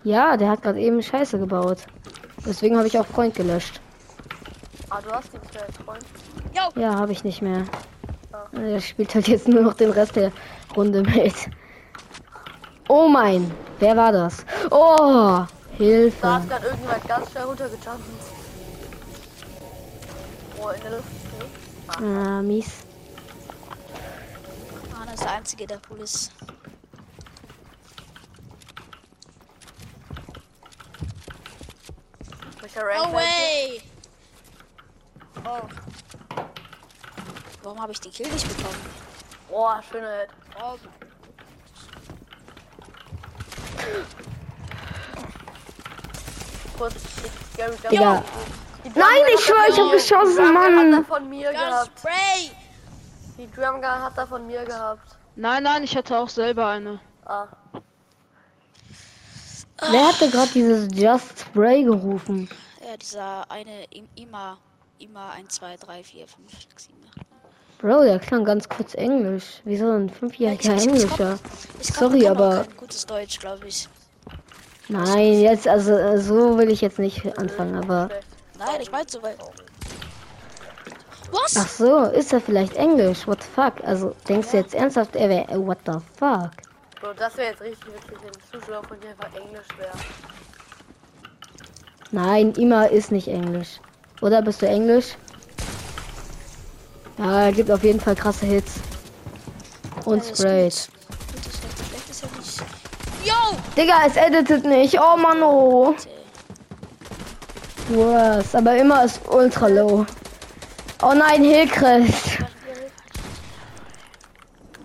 Ja, 0.04 0.36
der 0.36 0.50
hat 0.50 0.62
gerade 0.62 0.80
eben 0.80 1.02
Scheiße 1.02 1.38
gebaut. 1.38 1.88
Deswegen 2.46 2.76
habe 2.76 2.86
ich 2.88 2.98
auch 2.98 3.06
Freund 3.06 3.34
gelöscht. 3.34 3.80
ah, 4.90 5.00
du 5.00 5.10
hast 5.10 5.32
nicht 5.32 5.54
mehr 5.54 5.62
als 5.64 5.76
Freund. 5.76 6.04
Ja, 6.76 6.94
habe 6.96 7.12
ich 7.12 7.24
nicht 7.24 7.42
mehr. 7.42 7.64
Er 8.52 8.80
spielt 8.80 9.14
halt 9.14 9.28
jetzt 9.28 9.48
nur 9.48 9.62
noch 9.62 9.74
den 9.74 9.90
Rest 9.90 10.16
der 10.16 10.32
Runde 10.76 11.02
mit. 11.02 11.34
Oh 12.88 13.08
mein, 13.08 13.50
wer 13.78 13.96
war 13.96 14.12
das? 14.12 14.44
Oh, 14.70 15.46
Da 15.46 15.48
Hilfe. 15.78 16.34
hat 16.34 16.48
gerade 16.48 16.66
irgendjemand 16.66 17.08
ganz 17.08 17.30
schnell 17.30 17.44
runtergejumpt. 17.44 18.02
Oh, 20.60 20.68
in 20.68 20.80
der 20.82 20.90
Luft. 20.90 22.00
ne? 22.00 22.06
Ah, 22.06 22.42
mies. 22.42 22.70
Arne 24.98 25.14
ist 25.14 25.22
der 25.22 25.30
Einzige, 25.32 25.66
der 25.66 25.78
cool 25.90 26.00
ist. 26.00 26.30
Welcher 32.74 32.86
Rank? 32.86 33.06
No 33.06 33.12
way! 33.12 33.82
Oh. 35.44 35.68
Warum 37.62 37.80
habe 37.80 37.92
ich 37.92 38.00
den 38.00 38.12
Kill 38.12 38.28
nicht 38.28 38.48
bekommen? 38.48 38.76
Boah, 39.48 39.82
schöner 39.90 40.20
Hit. 40.20 40.28
Oh, 40.60 40.76
Kurz, 46.78 46.94
Gary. 47.56 47.76
Die 47.90 48.88
Nein, 48.98 49.20
ich 49.28 49.34
hat 49.34 49.40
schwör, 49.42 49.56
er 49.56 49.68
ich 49.68 49.74
von 49.74 49.84
hab 49.84 49.86
mir- 49.86 49.92
geschossen, 49.92 50.30
die 50.30 50.36
Drumgun 50.42 50.74
Mann. 50.74 50.92
Hat 50.94 51.02
er 51.02 51.04
von 51.04 51.28
mir 51.28 51.50
Gun 51.52 51.60
gehabt. 51.60 51.98
Spray! 51.98 52.50
Die 53.38 53.50
Drumgun 53.52 53.84
hat 53.84 54.18
er 54.18 54.26
von 54.26 54.46
mir 54.46 54.64
gehabt. 54.64 55.16
Nein, 55.36 55.62
nein, 55.62 55.84
ich 55.84 55.96
hatte 55.96 56.18
auch 56.18 56.28
selber 56.28 56.66
eine. 56.68 57.00
Ah. 57.24 57.46
Wer 59.90 60.06
hatte 60.08 60.30
gerade 60.30 60.50
dieses 60.52 60.88
Just 60.94 61.40
Spray 61.40 61.82
gerufen? 61.84 62.48
Ja, 62.80 62.96
dieser 62.96 63.50
eine 63.50 63.84
Im- 63.90 64.08
Ima. 64.14 64.58
Ima 64.98 65.30
1, 65.30 65.54
2, 65.56 65.76
3, 65.76 66.04
4, 66.04 66.26
5, 66.28 66.50
6, 66.50 66.84
7, 66.84 66.96
8. 67.18 67.26
Bro, 67.80 68.02
der 68.04 68.20
klang 68.20 68.44
ganz 68.44 68.68
kurz 68.68 68.94
Englisch. 68.94 69.60
Wie 69.64 69.76
so 69.76 69.90
ein 69.90 70.08
fünfjähriger 70.08 70.76
ich 70.76 70.86
Englischer. 70.86 71.38
Sorry, 71.80 72.28
aber- 72.28 72.64
gutes 72.76 73.04
Deutsch, 73.04 73.40
glaube 73.40 73.66
ich. 73.66 73.88
Nein, 74.88 75.40
jetzt, 75.40 75.66
also 75.66 75.92
äh, 75.92 76.18
so 76.20 76.56
will 76.58 76.70
ich 76.70 76.80
jetzt 76.80 76.98
nicht 77.00 77.36
anfangen, 77.38 77.74
aber. 77.76 78.08
Nein, 78.58 78.80
ich 78.80 78.90
meinte 78.92 79.12
so, 79.12 79.22
weil. 79.22 79.36
Was? 81.32 81.56
Ach 81.56 81.68
so, 81.68 81.98
ist 82.04 82.32
er 82.32 82.40
vielleicht 82.40 82.74
Englisch? 82.76 83.26
What 83.26 83.42
the 83.42 83.48
fuck? 83.48 83.82
Also, 83.84 84.14
denkst 84.28 84.50
du 84.50 84.58
jetzt 84.58 84.74
ernsthaft, 84.74 85.16
er 85.16 85.28
wäre. 85.28 85.66
What 85.66 85.78
the 85.86 85.98
fuck? 86.18 86.50
Bro, 87.02 87.14
das 87.14 87.36
wäre 87.36 87.50
jetzt 87.50 87.60
richtig 87.60 87.86
witzig, 87.88 88.16
wenn 88.22 88.28
ein 88.28 88.60
Zuschauer 88.62 88.84
von 88.84 89.00
dir 89.00 89.08
einfach 89.08 89.34
Englisch 89.34 89.66
wäre. 89.76 89.90
Nein, 92.12 92.54
Ima 92.54 92.84
ist 92.84 93.10
nicht 93.10 93.26
Englisch. 93.26 93.80
Oder 94.20 94.40
bist 94.40 94.62
du 94.62 94.68
Englisch? 94.68 95.16
Ja, 97.18 97.46
er 97.46 97.52
gibt 97.52 97.72
auf 97.72 97.82
jeden 97.82 97.98
Fall 97.98 98.14
krasse 98.14 98.46
Hits. 98.46 98.74
Und 100.04 100.22
Alles 100.22 100.38
Sprays. 100.38 100.88
Yo! 103.24 103.56
Digga, 103.76 104.06
es 104.06 104.14
editet 104.14 104.64
nicht. 104.64 104.96
Oh 105.00 105.16
Mann, 105.16 105.42
oh. 105.42 105.96
Was? 107.88 108.54
Aber 108.54 108.76
immer 108.76 109.04
ist 109.04 109.20
ultra 109.28 109.66
low. 109.66 110.06
Oh 111.02 111.14
nein, 111.14 111.42
Hillcrest. 111.42 112.38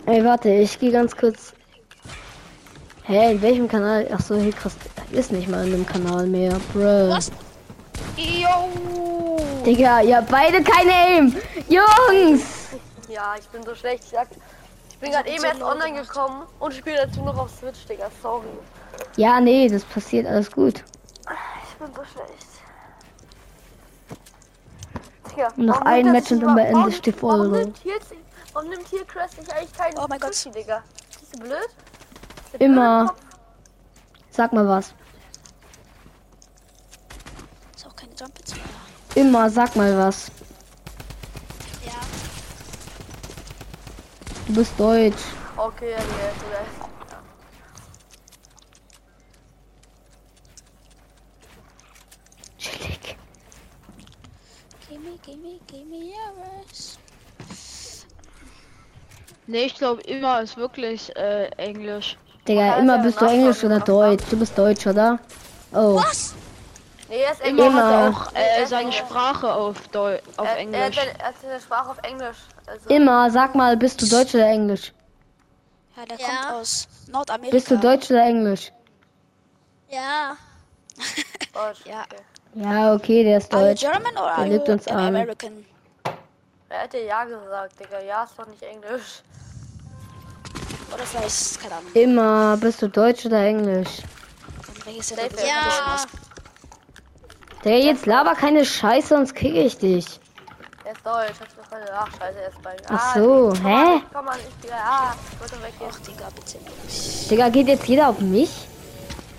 Ey, 0.07 0.25
warte, 0.25 0.49
ich 0.49 0.79
gehe 0.79 0.91
ganz 0.91 1.15
kurz. 1.15 1.53
Hä, 3.07 3.31
in 3.31 3.41
welchem 3.41 3.69
Kanal? 3.69 4.05
Ach 4.11 4.19
so, 4.19 4.35
Hillcrest 4.35 4.77
ist 5.11 5.31
nicht 5.31 5.47
mal 5.47 5.63
in 5.65 5.71
dem 5.71 5.85
Kanal 5.85 6.27
mehr, 6.27 6.59
bro. 6.73 7.07
Was? 7.09 7.31
Yo! 8.17 9.37
Digga, 9.65 10.01
ihr 10.01 10.17
habt 10.17 10.29
beide 10.29 10.61
keine 10.61 10.91
Aim. 10.91 11.35
Jungs! 11.69 12.71
Ja, 13.07 13.35
ich 13.39 13.47
bin 13.47 13.63
so 13.63 13.73
schlecht. 13.75 14.03
Ich, 14.03 14.09
sag, 14.09 14.27
ich 14.89 14.97
bin 14.97 15.11
gerade 15.11 15.29
eben 15.29 15.41
erst 15.41 15.61
online 15.63 16.01
gekommen 16.01 16.47
und 16.59 16.73
spiele 16.73 16.97
dazu 16.97 17.21
noch 17.23 17.37
auf 17.37 17.49
Switch, 17.49 17.85
Digga. 17.85 18.11
Sorry. 18.21 18.45
Ja, 19.15 19.39
nee, 19.39 19.69
das 19.69 19.85
passiert 19.85 20.27
alles 20.27 20.51
gut. 20.51 20.83
Ich 21.69 21.77
bin 21.77 21.87
so 21.95 22.01
schlecht. 22.03 22.47
Digga, 25.31 25.53
Noch 25.55 25.79
ein 25.83 26.01
nimmt 26.01 26.11
Match 26.11 26.31
und 26.33 26.41
dann 26.41 26.55
beendet 26.55 27.05
die 27.05 27.13
Folge. 27.13 27.71
Warum 28.51 28.69
nimmt 28.69 28.87
hier, 28.89 29.05
Crash 29.05 29.37
nicht 29.37 29.53
eigentlich 29.53 29.71
keinen 29.71 29.97
Oh 29.97 30.07
mein 30.09 30.19
Gott. 30.19 30.33
Digga? 30.53 30.83
Ist 31.21 31.33
du 31.33 31.39
blöd? 31.39 31.69
Immer. 32.59 33.15
Sag 34.29 34.53
mal 34.53 34.67
was. 34.67 34.93
Ist 37.75 37.87
auch 37.87 37.95
keine 37.95 38.13
Jump. 38.13 38.33
Immer, 39.15 39.49
sag 39.49 39.75
mal 39.75 39.97
was. 39.97 40.31
Ja. 41.85 41.93
Du 44.47 44.53
bist 44.55 44.79
deutsch. 44.79 45.23
Okay, 45.55 45.91
ja, 45.91 45.97
yours. 45.97 46.87
Nee, 59.49 59.65
ich 59.65 59.75
glaube 59.75 60.01
immer 60.01 60.41
ist 60.41 60.57
wirklich 60.57 61.15
äh, 61.15 61.45
Englisch. 61.57 62.17
Digga, 62.47 62.77
immer 62.77 62.99
bist 62.99 63.19
du 63.21 63.25
Englisch 63.25 63.63
oder. 63.63 63.79
Deutsch. 63.79 64.23
Du 64.29 64.37
bist 64.37 64.57
Deutsch, 64.57 64.87
oder? 64.87 65.19
Oh. 65.73 65.95
Was? 65.95 66.33
Nee, 67.09 67.21
er 67.21 67.31
ist 67.31 67.41
Immer 67.41 67.49
Englisch. 67.65 67.65
er 67.65 68.07
Immer. 68.07 68.09
auch 68.09 68.31
Nee, 68.33 68.39
er 68.39 68.57
äh, 68.59 68.63
ist 68.63 68.69
seine. 68.69 68.91
Sprache 68.91 69.53
auf, 69.53 69.87
Deu 69.89 70.17
auf 70.37 70.45
er, 70.45 70.45
Er 70.45 70.51
hat, 70.51 70.57
Englisch. 70.59 70.95
seine, 70.95 71.19
er 71.19 71.25
hat 71.27 71.35
seine 71.41 71.59
Sprache 71.61 71.89
auf 71.91 71.97
Englisch. 72.03 72.37
Also, 72.65 72.89
Immer, 72.89 73.31
sag 73.31 73.55
mal, 73.55 73.77
bist 73.77 74.01
du 74.01 74.07
Deutsch 74.07 74.35
oder 74.35 74.47
Englisch? 74.47 74.93
Ja, 75.95 76.05
der 76.05 76.17
Ja. 76.19 76.25
kommt 76.27 76.61
aus 76.61 76.87
Nordamerika. 77.07 77.55
Bist 77.55 77.71
du 77.71 77.77
Deutsch 77.77 78.11
oder 78.11 78.23
Englisch? 78.23 78.71
Ja. 79.89 80.35
Deutsch. 81.53 81.85
Ja. 81.85 82.03
Okay. 82.03 82.23
Ja, 82.55 82.93
okay, 82.93 83.23
der 83.23 83.37
ist 83.37 83.53
Are 83.53 83.61
you 83.63 83.67
Deutsch. 83.69 83.81
German 83.81 84.17
or 84.17 84.25
Der 84.27 84.37
are 84.37 84.47
lügt 84.47 84.69
uns 84.69 84.87
an. 84.87 84.97
American? 85.07 85.65
Er 86.69 86.79
hätte 86.79 86.97
ja 86.99 87.23
gesagt, 87.23 87.79
Digga. 87.79 87.99
Ja 88.01 88.23
ist 88.23 88.33
doch 88.37 88.47
nicht 88.47 88.63
Englisch. 88.63 89.21
Oder 90.93 91.03
vielleicht, 91.05 91.61
keine 91.61 91.75
Ahnung. 91.75 91.91
Immer, 91.93 92.57
bist 92.57 92.81
du 92.81 92.87
Deutsch 92.89 93.25
oder 93.25 93.43
Englisch? 93.43 94.01
Ja. 95.45 95.97
du? 96.03 96.17
Digga, 97.63 97.75
jetzt 97.77 98.05
laber 98.05 98.33
keine 98.35 98.65
Scheiße, 98.65 99.09
sonst 99.09 99.35
krieg 99.35 99.55
ich 99.55 99.77
dich. 99.77 100.19
Er 100.85 100.93
ist 100.93 101.05
deutsch. 101.05 101.39
Hat's 101.41 101.55
mir 101.57 101.63
voll 101.63 101.85
Ach, 101.93 102.07
scheiße, 102.17 102.39
er 102.39 102.49
ist 102.49 102.61
bei 102.61 102.77
Ach 102.87 103.13
Ah, 103.15 103.19
so, 103.19 103.49
komm 103.49 103.65
hä? 103.65 104.01
Komm 104.13 104.25
mal, 104.25 104.37
ich 104.39 104.55
bin 104.55 104.71
Ah, 104.73 105.13
ich 105.33 105.39
wollte 105.41 105.61
weggehen. 105.63 105.91
Ach, 105.91 105.99
Digga, 105.99 106.29
bitte 106.33 106.57
nicht. 106.85 107.29
Digga, 107.31 107.49
geht 107.49 107.67
jetzt 107.67 107.85
jeder 107.87 108.07
auf 108.07 108.19
mich? 108.19 108.67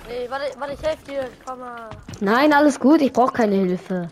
Nee, 0.09 0.29
warte, 0.29 0.45
warte, 0.59 0.75
ich 0.75 0.83
helfe 0.83 1.05
dir. 1.05 1.31
Komm 1.47 1.61
mal. 1.61 1.89
Nein, 2.21 2.53
alles 2.53 2.79
gut, 2.79 3.01
ich 3.01 3.13
brauche 3.13 3.33
keine 3.33 3.55
Hilfe. 3.55 4.11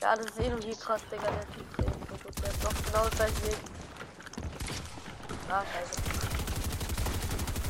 Ja, 0.00 0.16
das 0.16 0.26
ist 0.26 0.40
eh 0.40 0.48
nur 0.48 0.60
hier 0.60 0.76
krass, 0.76 1.02
Digga. 1.10 1.24
Der 1.24 1.46
Typ, 1.54 1.76
der 1.76 1.86
ist. 1.86 2.42
Der 2.42 2.70
noch 2.70 2.84
genau 2.86 3.04
das 3.04 3.16
gleiche 3.16 3.46
Weg. 3.46 3.56
Ah, 5.50 5.62
scheiße. 5.72 6.31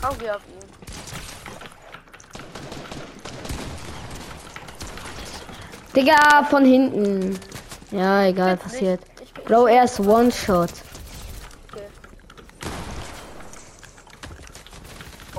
Geh 0.02 0.30
auf 0.30 0.40
ihn. 0.48 0.58
Digga, 5.94 6.44
von 6.50 6.64
hinten. 6.64 7.38
Ja, 7.90 8.24
egal, 8.24 8.56
passiert. 8.56 9.00
Bro, 9.44 9.66
er 9.66 9.84
ist 9.84 10.00
One-Shot. 10.00 10.70
okay. 11.70 11.86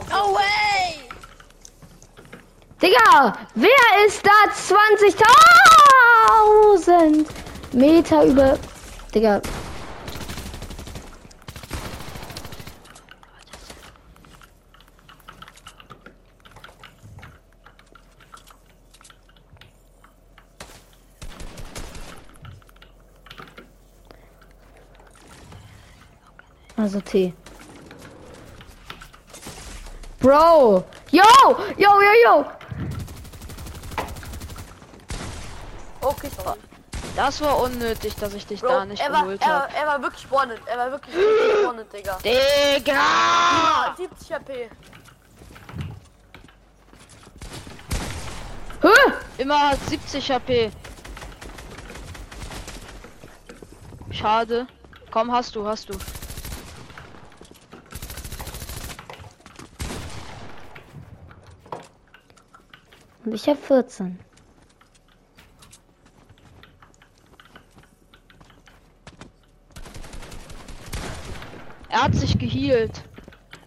No 0.09 0.33
way! 0.33 1.09
Digga, 2.81 3.37
wer 3.55 4.05
ist 4.05 4.25
da 4.25 4.31
20.000 6.85 7.25
Meter 7.73 8.23
über... 8.25 8.57
Digga, 9.13 9.41
also 26.93 27.01
T. 27.01 27.33
Bro! 30.19 30.85
Yo! 31.11 31.23
Yo, 31.77 32.01
yo, 32.01 32.13
yo! 32.23 32.45
Okay, 36.01 36.29
sorry. 36.29 36.59
Das 37.15 37.41
war 37.41 37.59
unnötig, 37.59 38.15
dass 38.15 38.33
ich 38.33 38.45
dich 38.47 38.61
Bro, 38.61 38.69
da 38.69 38.85
nicht 38.85 39.01
er, 39.01 39.11
war, 39.11 39.23
geholt 39.23 39.41
er, 39.41 39.47
habe. 39.47 39.73
er 39.75 39.87
war 39.87 40.01
wirklich 40.01 40.31
wanted. 40.31 40.59
Er 40.65 40.77
war 40.77 40.91
wirklich 40.91 41.15
wanted, 41.63 41.93
Digga. 41.93 42.17
Digga! 42.23 42.93
Ah, 42.95 43.95
70 43.95 44.33
HP. 44.33 44.69
Hä? 48.81 49.13
Immer 49.37 49.69
hat 49.69 49.79
70 49.89 50.31
HP. 50.31 50.71
Schade. 54.11 54.67
Komm, 55.11 55.31
hast 55.31 55.55
du, 55.55 55.67
hast 55.67 55.89
du. 55.89 55.93
Und 63.25 63.33
ich 63.33 63.47
hab 63.47 63.57
14. 63.57 64.19
Er 71.89 72.03
hat 72.03 72.15
sich 72.15 72.37
geheilt. 72.37 73.03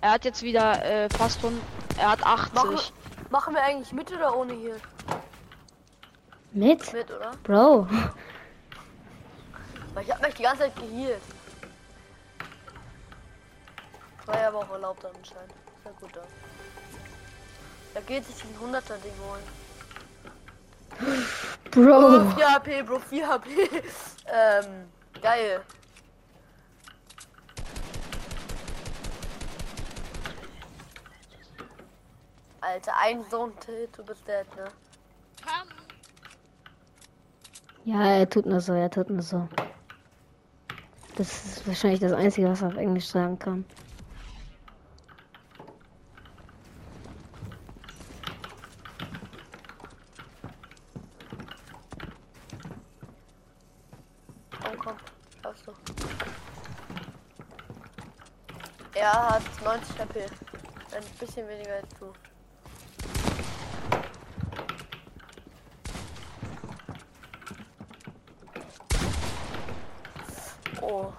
Er 0.00 0.10
hat 0.12 0.24
jetzt 0.24 0.42
wieder 0.42 0.84
äh, 0.84 1.08
fast 1.08 1.38
100. 1.38 1.62
Er 1.98 2.10
hat 2.10 2.26
80. 2.26 2.54
Machen, 2.54 2.78
machen 3.30 3.54
wir 3.54 3.62
eigentlich 3.62 3.92
mit 3.92 4.12
oder 4.12 4.36
ohne 4.36 4.52
hier? 4.52 4.76
Mit? 6.52 6.92
Mit, 6.92 7.10
oder? 7.10 7.30
Bro. 7.44 7.86
Ich 10.02 10.10
hab 10.10 10.20
mich 10.22 10.34
die 10.34 10.42
ganze 10.42 10.64
Zeit 10.64 10.76
gehealt. 10.76 11.22
War 14.26 14.40
ja 14.40 14.48
aber 14.48 14.58
auch 14.58 14.70
erlaubt 14.70 15.04
anscheinend. 15.04 15.52
Ist 15.52 15.84
ja 15.84 15.90
gut 16.00 16.10
dann. 16.14 16.26
Da 17.96 18.02
geht 18.02 18.26
sich 18.26 18.44
ein 18.44 18.74
100er 18.74 18.98
Ding 18.98 19.14
holen. 19.26 19.42
Bro. 21.70 22.28
Oh, 22.28 22.36
4 22.36 22.52
HP, 22.52 22.82
Bro, 22.82 22.98
4 22.98 23.26
HP. 23.26 23.48
ähm, 24.26 24.90
geil. 25.22 25.62
Alter, 32.60 32.92
ein 33.00 33.24
so 33.30 33.44
ein 33.44 33.52
Hit, 33.64 33.96
du 33.96 34.04
bist 34.04 34.28
dead, 34.28 34.44
ne? 34.56 34.64
Ja, 37.86 38.02
er 38.02 38.28
tut 38.28 38.44
nur 38.44 38.60
so, 38.60 38.74
er 38.74 38.90
tut 38.90 39.08
nur 39.08 39.22
so. 39.22 39.48
Das 41.14 41.46
ist 41.46 41.66
wahrscheinlich 41.66 42.00
das 42.00 42.12
Einzige, 42.12 42.50
was 42.50 42.60
er 42.60 42.68
auf 42.68 42.76
Englisch 42.76 43.06
sagen 43.06 43.38
kann. 43.38 43.64
Komm, 54.66 54.78
komm, 54.78 54.96
schaffst 55.42 55.66
du. 55.68 55.72
Er 58.94 59.30
hat 59.30 59.42
90 60.06 60.22
HP. 60.22 60.26
Ein 60.96 61.02
bisschen 61.20 61.48
weniger 61.48 61.74
als 61.74 61.88
du. 61.98 62.12
Oh. 70.80 71.12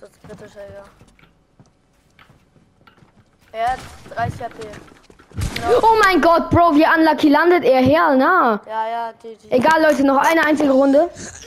Das 0.00 0.10
ist 0.10 0.22
kritisch, 0.22 0.56
Alter. 0.56 0.84
Er 3.52 3.72
hat 3.72 3.78
30 4.14 4.42
HP. 4.42 4.68
Oh 5.80 5.96
mein 6.04 6.20
Gott, 6.20 6.50
Bro, 6.50 6.74
wie 6.74 6.84
unlucky 6.84 7.28
landet 7.28 7.64
er 7.64 7.80
her, 7.80 8.14
na? 8.16 8.60
Ja, 8.66 8.88
ja, 8.88 9.12
die, 9.22 9.36
die. 9.36 9.50
Egal, 9.50 9.82
Leute, 9.82 10.04
noch 10.04 10.18
eine 10.18 10.44
einzige 10.44 10.70
Runde. 10.70 11.08
Was 11.12 11.42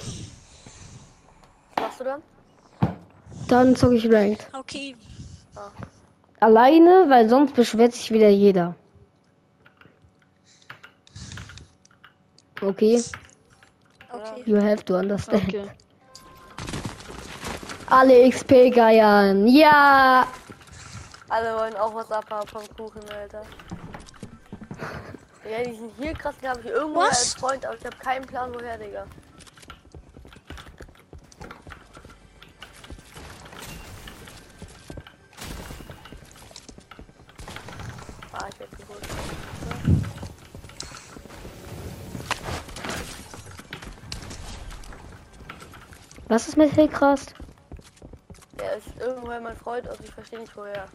machst 1.80 2.00
du 2.00 2.04
dann? 2.04 2.24
Dann 3.48 3.76
zocke 3.76 3.96
ich 3.96 4.12
Ranked. 4.12 4.48
Okay. 4.54 4.96
Alleine, 6.40 7.06
weil 7.10 7.28
sonst 7.30 7.56
beschwert 7.56 7.94
sich 7.94 8.12
wieder 8.12 8.30
jeder. 8.30 8.76
Okay, 12.62 13.02
Okay. 14.12 14.44
you 14.46 14.58
have 14.58 14.84
to 14.86 14.96
understand. 14.98 15.44
Okay. 15.48 15.70
Alle 17.90 18.30
XP 18.30 18.72
geiern. 18.74 19.48
Ja! 19.48 20.28
Alle 21.30 21.56
wollen 21.56 21.76
auch 21.76 21.94
was 21.94 22.12
abhaben 22.12 22.48
vom 22.48 22.64
Kuchen, 22.76 23.02
Alter. 23.10 23.44
Ja, 25.50 25.64
die 25.64 25.76
sind 25.76 25.92
hier 25.98 26.14
krass, 26.14 26.36
die 26.42 26.48
habe 26.48 26.60
ich 26.62 26.68
irgendwo 26.68 27.02
Was? 27.02 27.10
als 27.10 27.34
Freund, 27.36 27.66
aber 27.66 27.76
ich 27.78 27.86
habe 27.86 27.96
keinen 27.98 28.26
Plan 28.26 28.54
woher, 28.54 28.78
Digga. 28.78 29.06
Ah, 38.40 38.48
ich 38.50 38.58
geholt. 38.78 39.02
Was 46.28 46.48
ist 46.48 46.58
mit 46.58 46.72
Hillcrast? 46.72 47.34
Der 48.60 48.78
ist 48.78 48.88
irgendwoher 49.00 49.40
mein 49.40 49.56
Freund, 49.56 49.88
also 49.88 50.04
ich 50.04 50.12
verstehe 50.12 50.40
nicht 50.40 50.56
woher. 50.56 50.88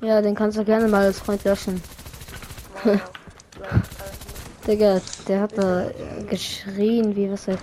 Ja, 0.00 0.20
den 0.20 0.34
kannst 0.34 0.58
du 0.58 0.64
gerne 0.64 0.88
mal 0.88 1.04
als 1.04 1.20
Freund 1.20 1.44
löschen. 1.44 1.82
Digga, 4.66 5.00
der 5.28 5.40
hat 5.42 5.56
da 5.56 5.90
äh, 5.90 6.24
geschrien, 6.28 7.14
wie 7.14 7.30
was 7.30 7.46
weiß 7.46 7.58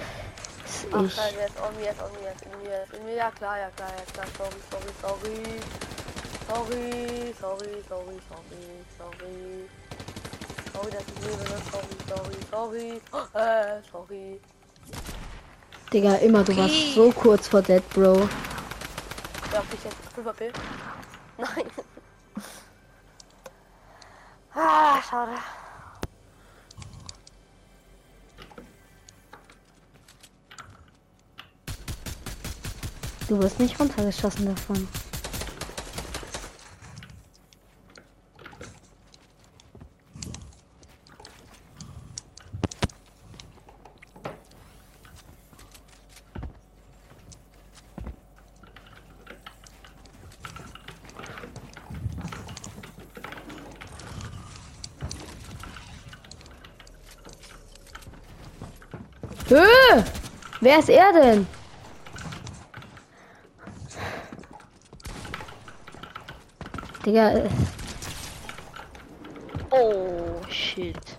Ach, 0.93 1.03
ich. 1.03 1.13
scheiße, 1.13 1.35
jetzt 1.35 1.59
on 1.59 1.75
me, 1.75 1.83
jetzt 1.85 2.01
on 2.01 2.11
me, 2.11 2.19
jetzt 2.23 2.43
in 2.43 2.51
mir, 2.61 2.77
jetzt 2.77 2.93
in 2.93 3.05
mir, 3.05 3.15
ja 3.15 3.31
klar, 3.31 3.57
ja 3.57 3.69
klar, 3.75 3.89
ja 3.89 4.03
klar, 4.13 4.25
sorry, 4.37 4.61
sorry, 4.71 4.93
sorry. 5.01 5.96
Sorry, 6.47 7.33
sorry, 7.41 7.83
sorry, 7.89 8.17
sorry, 8.29 8.63
sorry. 8.97 9.69
Sorry, 10.73 10.91
dass 10.91 11.03
ich 11.03 11.25
lebe, 11.25 11.43
ne? 11.43 11.57
sorry, 11.71 11.97
sorry, 12.07 12.37
sorry. 12.51 13.01
Äh, 13.33 13.81
sorry. 13.91 14.39
Digga, 15.91 16.15
immer, 16.15 16.43
du 16.43 16.55
warst 16.55 16.73
Okay. 16.73 16.93
so 16.95 17.11
kurz 17.11 17.47
vor 17.47 17.61
Dead, 17.61 17.83
Bro. 17.93 18.29
Darf 19.51 19.65
ich 19.73 19.83
jetzt 19.83 19.97
5 20.15 20.27
AP? 20.27 20.39
Nein. 21.37 21.65
Ah, 24.53 25.01
schade. 25.01 25.31
Du 33.27 33.37
wirst 33.41 33.59
nicht 33.59 33.77
runtergeschossen 33.79 34.45
davon. 34.45 34.87
Wer 60.59 60.79
ist 60.79 60.89
er 60.89 61.13
denn? 61.13 61.47
Digga, 67.05 67.29
äh, 67.31 67.49
Oh, 69.69 70.41
shit. 70.49 71.17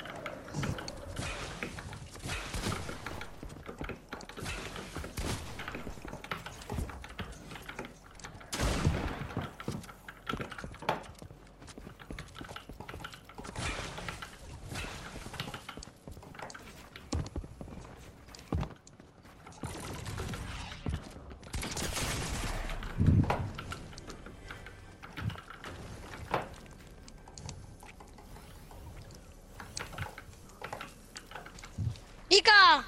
Ika! 32.31 32.85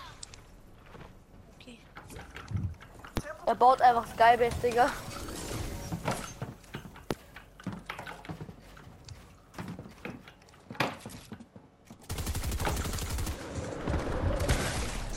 Okay. 1.56 1.78
Er 3.46 3.49
baut 3.60 3.80
einfach 3.82 4.06
Skybase, 4.06 4.56
Digga. 4.62 4.86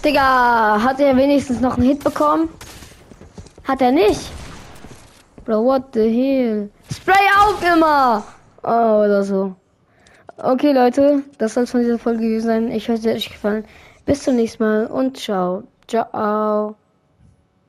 Digga, 0.03 0.83
hat 0.83 0.99
er 0.99 1.15
wenigstens 1.15 1.61
noch 1.61 1.77
einen 1.77 1.87
Hit 1.87 2.03
bekommen? 2.03 2.49
Hat 3.63 3.81
er 3.81 3.93
nicht? 3.93 4.31
Bro, 5.45 5.63
what 5.63 5.83
the 5.93 6.01
hell? 6.01 6.69
Spray 6.91 7.15
auf 7.39 7.63
immer! 7.63 8.23
Oh, 8.63 9.03
oder 9.05 9.23
so. 9.23 9.55
Okay, 10.37 10.73
Leute, 10.73 11.23
das 11.37 11.53
soll 11.53 11.63
es 11.63 11.71
von 11.71 11.81
dieser 11.81 11.99
Folge 11.99 12.19
gewesen 12.19 12.47
sein. 12.47 12.71
Ich 12.71 12.89
hoffe, 12.89 12.99
es 12.99 13.05
hat 13.05 13.15
euch 13.15 13.29
gefallen. 13.29 13.65
Bis 14.05 14.23
zum 14.23 14.35
nächsten 14.35 14.61
Mal 14.61 14.87
und 14.87 15.17
ciao. 15.17 15.63
Ciao. 15.87 16.75